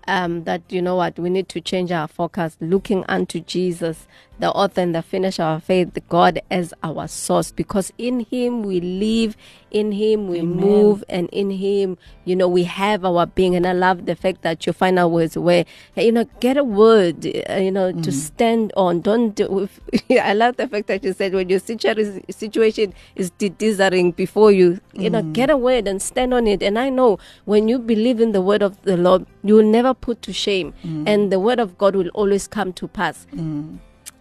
Um, 0.08 0.42
that 0.42 0.62
you 0.68 0.82
know 0.82 0.96
what 0.96 1.16
we 1.16 1.30
need 1.30 1.48
to 1.50 1.60
change 1.60 1.92
our 1.92 2.08
focus, 2.08 2.56
looking 2.60 3.04
unto 3.08 3.38
Jesus, 3.38 4.08
the 4.42 4.50
author 4.50 4.80
and 4.80 4.92
the 4.92 5.02
finisher 5.02 5.44
of 5.44 5.48
our 5.48 5.60
faith, 5.60 5.96
God 6.08 6.40
as 6.50 6.74
our 6.82 7.06
source, 7.06 7.52
because 7.52 7.92
in 7.96 8.26
Him 8.28 8.64
we 8.64 8.80
live, 8.80 9.36
in 9.70 9.92
Him 9.92 10.26
we 10.26 10.42
move, 10.42 11.04
and 11.08 11.28
in 11.30 11.50
Him, 11.50 11.96
you 12.24 12.34
know, 12.34 12.48
we 12.48 12.64
have 12.64 13.04
our 13.04 13.24
being. 13.24 13.54
And 13.54 13.64
I 13.64 13.72
love 13.72 14.04
the 14.06 14.16
fact 14.16 14.42
that 14.42 14.66
your 14.66 14.72
final 14.72 15.12
words 15.12 15.38
were, 15.38 15.64
you 15.96 16.10
know, 16.10 16.24
get 16.40 16.56
a 16.56 16.64
word, 16.64 17.24
uh, 17.24 17.54
you 17.54 17.70
know, 17.70 17.92
to 17.92 18.10
mm. 18.10 18.12
stand 18.12 18.72
on. 18.76 19.00
Don't 19.00 19.30
do. 19.36 19.68
I 20.10 20.34
love 20.34 20.56
the 20.56 20.66
fact 20.66 20.88
that 20.88 21.04
you 21.04 21.12
said 21.12 21.34
when 21.34 21.48
your 21.48 21.60
situation 21.60 22.94
is 23.14 23.30
desiring 23.30 24.10
before 24.10 24.50
you, 24.50 24.80
you 24.92 25.08
know, 25.08 25.22
mm. 25.22 25.32
get 25.32 25.50
a 25.50 25.56
word 25.56 25.86
and 25.86 26.02
stand 26.02 26.34
on 26.34 26.48
it. 26.48 26.64
And 26.64 26.80
I 26.80 26.88
know 26.88 27.20
when 27.44 27.68
you 27.68 27.78
believe 27.78 28.20
in 28.20 28.32
the 28.32 28.42
word 28.42 28.62
of 28.62 28.82
the 28.82 28.96
Lord, 28.96 29.24
you 29.44 29.54
will 29.54 29.70
never 29.70 29.94
put 29.94 30.20
to 30.22 30.32
shame, 30.32 30.74
mm. 30.84 31.08
and 31.08 31.30
the 31.30 31.38
word 31.38 31.60
of 31.60 31.78
God 31.78 31.94
will 31.94 32.08
always 32.08 32.48
come 32.48 32.72
to 32.72 32.88
pass. 32.88 33.24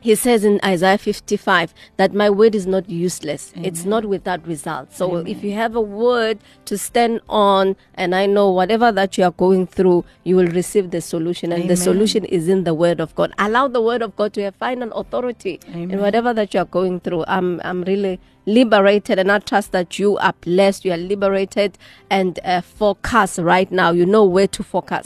He 0.01 0.15
says 0.15 0.43
in 0.43 0.59
Isaiah 0.65 0.97
55 0.97 1.73
that 1.97 2.13
my 2.13 2.29
word 2.29 2.55
is 2.55 2.65
not 2.65 2.89
useless. 2.89 3.53
It's 3.55 3.85
not 3.85 4.03
without 4.05 4.45
result. 4.47 4.91
So 4.93 5.05
if 5.27 5.43
you 5.43 5.53
have 5.53 5.75
a 5.75 5.81
word 5.81 6.39
to 6.65 6.77
stand 6.77 7.21
on, 7.29 7.75
and 7.95 8.15
I 8.15 8.25
know 8.25 8.49
whatever 8.49 8.91
that 8.91 9.17
you 9.17 9.23
are 9.23 9.31
going 9.31 9.67
through, 9.67 10.03
you 10.23 10.35
will 10.35 10.47
receive 10.47 10.89
the 10.91 11.01
solution. 11.01 11.51
And 11.51 11.63
the 11.69 11.75
solution 11.83 12.25
is 12.25 12.49
in 12.49 12.63
the 12.63 12.73
word 12.73 12.99
of 12.99 13.13
God. 13.15 13.31
Allow 13.37 13.67
the 13.67 13.81
word 13.81 14.01
of 14.01 14.15
God 14.15 14.33
to 14.33 14.41
have 14.43 14.55
final 14.55 14.91
authority 14.93 15.59
in 15.93 15.99
whatever 16.01 16.33
that 16.33 16.53
you 16.53 16.59
are 16.61 16.65
going 16.65 16.99
through. 16.99 17.23
I'm, 17.27 17.61
I'm 17.63 17.83
really 17.83 18.19
liberated 18.47 19.19
and 19.19 19.31
I 19.31 19.37
trust 19.39 19.71
that 19.71 19.99
you 19.99 20.17
are 20.17 20.33
blessed. 20.41 20.83
You 20.85 20.93
are 20.93 20.97
liberated 20.97 21.77
and 22.09 22.39
uh, 22.43 22.61
focus 22.61 23.37
right 23.37 23.71
now. 23.71 23.91
You 23.91 24.07
know 24.07 24.25
where 24.25 24.47
to 24.47 24.63
focus. 24.63 25.05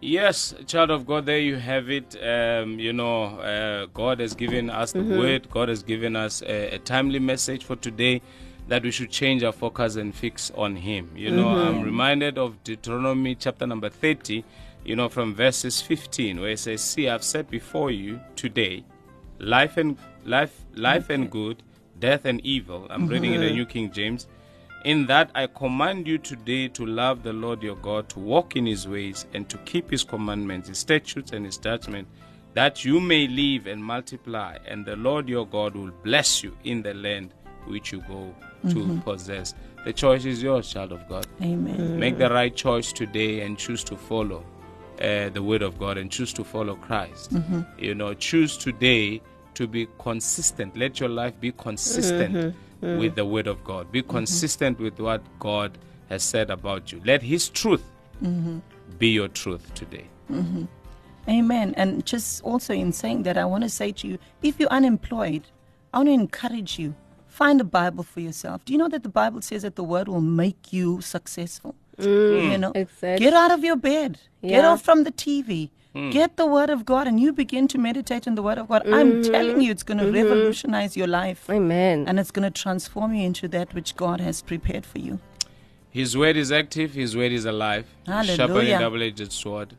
Yes, 0.00 0.54
child 0.66 0.90
of 0.90 1.06
God, 1.06 1.24
there 1.24 1.38
you 1.38 1.56
have 1.56 1.88
it. 1.90 2.16
Um, 2.22 2.78
you 2.78 2.92
know, 2.92 3.24
uh, 3.40 3.86
God 3.86 4.20
has 4.20 4.34
given 4.34 4.68
us 4.68 4.92
the 4.92 5.02
word. 5.02 5.48
God 5.50 5.68
has 5.70 5.82
given 5.82 6.14
us 6.16 6.42
a, 6.42 6.74
a 6.74 6.78
timely 6.78 7.18
message 7.18 7.64
for 7.64 7.76
today 7.76 8.20
that 8.68 8.82
we 8.82 8.90
should 8.90 9.10
change 9.10 9.42
our 9.42 9.52
focus 9.52 9.96
and 9.96 10.14
fix 10.14 10.50
on 10.54 10.76
Him. 10.76 11.10
You 11.16 11.30
know, 11.30 11.48
I'm 11.48 11.82
reminded 11.82 12.36
of 12.36 12.62
Deuteronomy 12.62 13.36
chapter 13.36 13.66
number 13.66 13.88
30, 13.88 14.44
you 14.84 14.96
know, 14.96 15.08
from 15.08 15.34
verses 15.34 15.80
15, 15.80 16.40
where 16.40 16.50
it 16.50 16.58
says, 16.58 16.82
See, 16.82 17.08
I've 17.08 17.24
set 17.24 17.50
before 17.50 17.90
you 17.90 18.20
today 18.34 18.84
life 19.38 19.76
and 19.76 19.96
life, 20.24 20.64
life 20.74 21.10
and 21.10 21.30
good, 21.30 21.62
death 21.98 22.26
and 22.26 22.40
evil. 22.44 22.86
I'm 22.90 23.06
reading 23.06 23.32
in 23.32 23.40
the 23.40 23.50
New 23.50 23.64
King 23.66 23.90
James. 23.90 24.26
In 24.84 25.06
that 25.06 25.30
I 25.34 25.46
command 25.48 26.06
you 26.06 26.18
today 26.18 26.68
to 26.68 26.86
love 26.86 27.22
the 27.22 27.32
Lord 27.32 27.62
your 27.62 27.76
God, 27.76 28.08
to 28.10 28.20
walk 28.20 28.54
in 28.54 28.66
his 28.66 28.86
ways, 28.86 29.26
and 29.34 29.48
to 29.48 29.58
keep 29.58 29.90
his 29.90 30.04
commandments, 30.04 30.68
his 30.68 30.78
statutes, 30.78 31.32
and 31.32 31.44
his 31.44 31.56
judgments, 31.56 32.10
that 32.54 32.84
you 32.84 33.00
may 33.00 33.26
live 33.26 33.66
and 33.66 33.84
multiply, 33.84 34.56
and 34.66 34.86
the 34.86 34.96
Lord 34.96 35.28
your 35.28 35.46
God 35.46 35.74
will 35.74 35.90
bless 36.02 36.42
you 36.42 36.56
in 36.64 36.82
the 36.82 36.94
land 36.94 37.34
which 37.66 37.92
you 37.92 38.00
go 38.02 38.34
to 38.62 38.74
mm-hmm. 38.74 38.98
possess. 39.00 39.54
The 39.84 39.92
choice 39.92 40.24
is 40.24 40.42
yours, 40.42 40.72
child 40.72 40.92
of 40.92 41.08
God. 41.08 41.26
Amen. 41.42 41.98
Make 41.98 42.18
the 42.18 42.30
right 42.30 42.54
choice 42.54 42.92
today 42.92 43.40
and 43.42 43.58
choose 43.58 43.84
to 43.84 43.96
follow 43.96 44.44
uh, 45.00 45.28
the 45.30 45.42
word 45.42 45.62
of 45.62 45.78
God 45.78 45.98
and 45.98 46.10
choose 46.10 46.32
to 46.34 46.44
follow 46.44 46.76
Christ. 46.76 47.32
Mm-hmm. 47.34 47.62
You 47.78 47.94
know, 47.94 48.14
choose 48.14 48.56
today 48.56 49.20
to 49.54 49.66
be 49.66 49.86
consistent. 49.98 50.76
Let 50.76 51.00
your 51.00 51.08
life 51.08 51.38
be 51.40 51.52
consistent 51.52 52.34
mm-hmm. 52.34 52.58
With 52.80 53.14
the 53.14 53.24
word 53.24 53.46
of 53.46 53.62
God. 53.64 53.90
Be 53.90 54.02
mm-hmm. 54.02 54.10
consistent 54.10 54.78
with 54.78 54.98
what 54.98 55.22
God 55.38 55.78
has 56.08 56.22
said 56.22 56.50
about 56.50 56.92
you. 56.92 57.00
Let 57.04 57.22
His 57.22 57.48
truth 57.48 57.84
mm-hmm. 58.22 58.58
be 58.98 59.08
your 59.08 59.28
truth 59.28 59.74
today. 59.74 60.06
Mm-hmm. 60.30 60.64
Amen. 61.28 61.74
And 61.76 62.06
just 62.06 62.42
also 62.42 62.72
in 62.72 62.92
saying 62.92 63.24
that, 63.24 63.36
I 63.36 63.44
want 63.44 63.64
to 63.64 63.70
say 63.70 63.92
to 63.92 64.06
you 64.06 64.18
if 64.42 64.60
you're 64.60 64.68
unemployed, 64.68 65.42
I 65.92 65.98
want 65.98 66.08
to 66.08 66.12
encourage 66.12 66.78
you 66.78 66.94
find 67.26 67.60
a 67.60 67.64
Bible 67.64 68.04
for 68.04 68.20
yourself. 68.20 68.64
Do 68.64 68.72
you 68.72 68.78
know 68.78 68.88
that 68.88 69.02
the 69.02 69.08
Bible 69.08 69.42
says 69.42 69.62
that 69.62 69.76
the 69.76 69.84
word 69.84 70.08
will 70.08 70.20
make 70.20 70.72
you 70.72 71.00
successful? 71.00 71.74
Mm. 71.98 72.52
you 72.52 72.58
know, 72.58 72.72
exactly. 72.74 73.24
get 73.24 73.32
out 73.32 73.50
of 73.50 73.64
your 73.64 73.76
bed, 73.76 74.18
get 74.42 74.66
off 74.66 74.82
from 74.82 75.04
the 75.04 75.12
TV. 75.12 75.70
Mm. 75.96 76.12
Get 76.12 76.36
the 76.36 76.46
word 76.46 76.68
of 76.68 76.84
God 76.84 77.06
and 77.08 77.18
you 77.18 77.32
begin 77.32 77.66
to 77.68 77.78
meditate 77.78 78.28
on 78.28 78.34
the 78.34 78.42
word 78.42 78.58
of 78.58 78.68
God. 78.68 78.86
I'm 78.86 79.12
mm-hmm. 79.12 79.32
telling 79.32 79.62
you, 79.62 79.70
it's 79.70 79.82
going 79.82 79.96
to 79.96 80.04
mm-hmm. 80.04 80.14
revolutionize 80.14 80.94
your 80.94 81.06
life 81.06 81.48
Amen. 81.48 82.04
and 82.06 82.20
it's 82.20 82.30
going 82.30 82.42
to 82.42 82.50
transform 82.50 83.14
you 83.14 83.24
into 83.24 83.48
that 83.48 83.72
which 83.72 83.96
God 83.96 84.20
has 84.20 84.42
prepared 84.42 84.84
for 84.84 84.98
you. 84.98 85.20
His 85.88 86.14
word 86.14 86.36
is 86.36 86.52
active, 86.52 86.92
His 86.92 87.16
word 87.16 87.32
is 87.32 87.46
alive. 87.46 87.86
Sharper 88.04 88.26
than 88.26 88.36
Hallelujah. 88.36 88.76
a 88.76 88.78
double 88.78 89.02
edged 89.02 89.32
sword. 89.32 89.74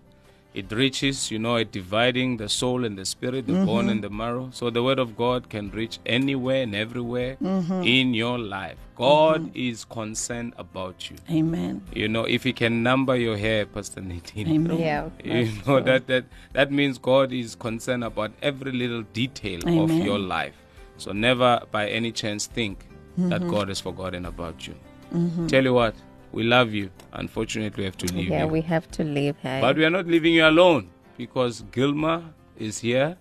It 0.55 0.71
reaches, 0.71 1.29
you 1.29 1.37
know, 1.37 1.57
it 1.57 1.71
dividing 1.71 2.37
the 2.37 2.49
soul 2.49 2.83
and 2.83 2.97
the 2.97 3.05
spirit, 3.05 3.45
the 3.45 3.53
bone 3.53 3.67
mm-hmm. 3.67 3.89
and 3.89 4.03
the 4.03 4.09
marrow. 4.09 4.49
So 4.51 4.71
the 4.71 4.81
word 4.81 4.97
of 4.97 5.15
God 5.15 5.49
can 5.49 5.69
reach 5.69 5.99
anywhere 6.03 6.63
and 6.63 6.73
everywhere 6.73 7.37
in 7.41 8.15
your 8.15 8.39
life. 8.39 8.79
God 8.97 9.41
mm-hmm. 9.41 9.69
is 9.69 9.85
concerned 9.85 10.53
about 10.57 11.09
you. 11.11 11.17
Amen. 11.29 11.83
You 11.93 12.07
know, 12.07 12.23
if 12.23 12.43
He 12.43 12.51
can 12.51 12.81
number 12.81 13.15
your 13.15 13.37
hair, 13.37 13.67
Pastor 13.67 14.01
Nadine. 14.01 14.47
Amen. 14.49 14.79
Yeah. 14.79 15.09
You 15.23 15.51
know 15.67 15.79
that, 15.81 16.07
that 16.07 16.25
that 16.53 16.71
means 16.71 16.97
God 16.97 17.31
is 17.31 17.53
concerned 17.53 18.03
about 18.03 18.31
every 18.41 18.71
little 18.71 19.03
detail 19.13 19.59
of 19.67 19.91
your 19.91 20.17
life. 20.17 20.55
So 20.97 21.11
never 21.11 21.61
by 21.71 21.89
any 21.89 22.11
chance 22.11 22.47
think 22.47 22.87
that 23.17 23.41
mm-hmm. 23.41 23.51
God 23.51 23.67
has 23.67 23.79
forgotten 23.79 24.25
about 24.25 24.67
you. 24.67 24.73
Mm-hmm. 25.13 25.45
Tell 25.45 25.63
you 25.63 25.73
what, 25.73 25.95
we 26.31 26.43
love 26.43 26.73
you. 26.73 26.89
Unfortunately, 27.13 27.81
we 27.81 27.85
have 27.85 27.97
to 27.97 28.13
leave 28.13 28.29
Yeah, 28.29 28.45
you. 28.45 28.47
we 28.47 28.61
have 28.61 28.89
to 28.91 29.03
leave. 29.03 29.35
Hey. 29.37 29.61
But 29.61 29.77
we 29.77 29.85
are 29.85 29.91
not 29.91 30.07
leaving 30.07 30.33
you 30.33 30.47
alone 30.47 30.89
because 31.17 31.63
Gilma 31.71 32.23
is 32.57 32.79
here 32.79 33.15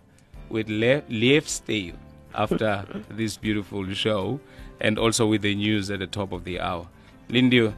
with 0.49 0.71
Le- 0.71 1.03
Leif 1.11 1.47
Stave 1.49 1.97
after 2.35 2.87
this 3.11 3.37
beautiful 3.37 3.93
show 3.93 4.41
and 4.81 4.99
also 4.99 5.27
with 5.27 5.43
the 5.43 5.55
news 5.55 5.91
at 5.91 5.99
the 6.01 6.07
top 6.07 6.33
of 6.33 6.45
the 6.45 6.61
hour. 6.61 6.87
Lindy, 7.29 7.73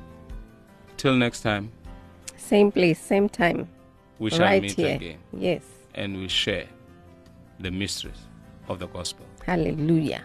till 0.97 1.15
next 1.17 1.43
time, 1.43 1.71
Same 2.37 2.71
place, 2.73 2.99
same 3.01 3.29
time. 3.29 3.69
we 4.19 4.31
shall 4.31 4.41
right 4.41 4.63
meet 4.63 4.73
here. 4.73 4.97
again 4.97 5.19
Yes. 5.33 5.63
and 5.95 6.17
we 6.17 6.29
share 6.29 6.67
the 7.61 7.71
mysteries 7.71 8.23
of 8.69 8.79
the 8.79 8.87
gospel. 8.87 9.27
Hallelujah. 9.47 10.23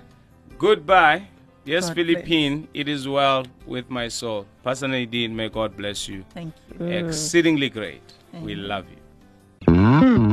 Goodbye. 0.58 1.28
Yes, 1.66 1.88
God 1.88 1.96
Philippine, 1.96 2.68
it 2.74 2.88
is 2.90 3.08
well 3.08 3.46
with 3.66 3.90
my 3.90 4.10
soul. 4.10 4.46
Pastor 4.64 4.88
Nadine, 4.88 5.34
may 5.36 5.48
God 5.50 5.78
bless 5.78 6.08
you. 6.10 6.26
Thank 6.34 6.54
you. 6.80 6.86
Exceedingly 6.88 7.70
great. 7.70 8.02
We 8.42 8.56
love 8.56 8.86
you. 8.90 8.98
Mm. 9.74 10.33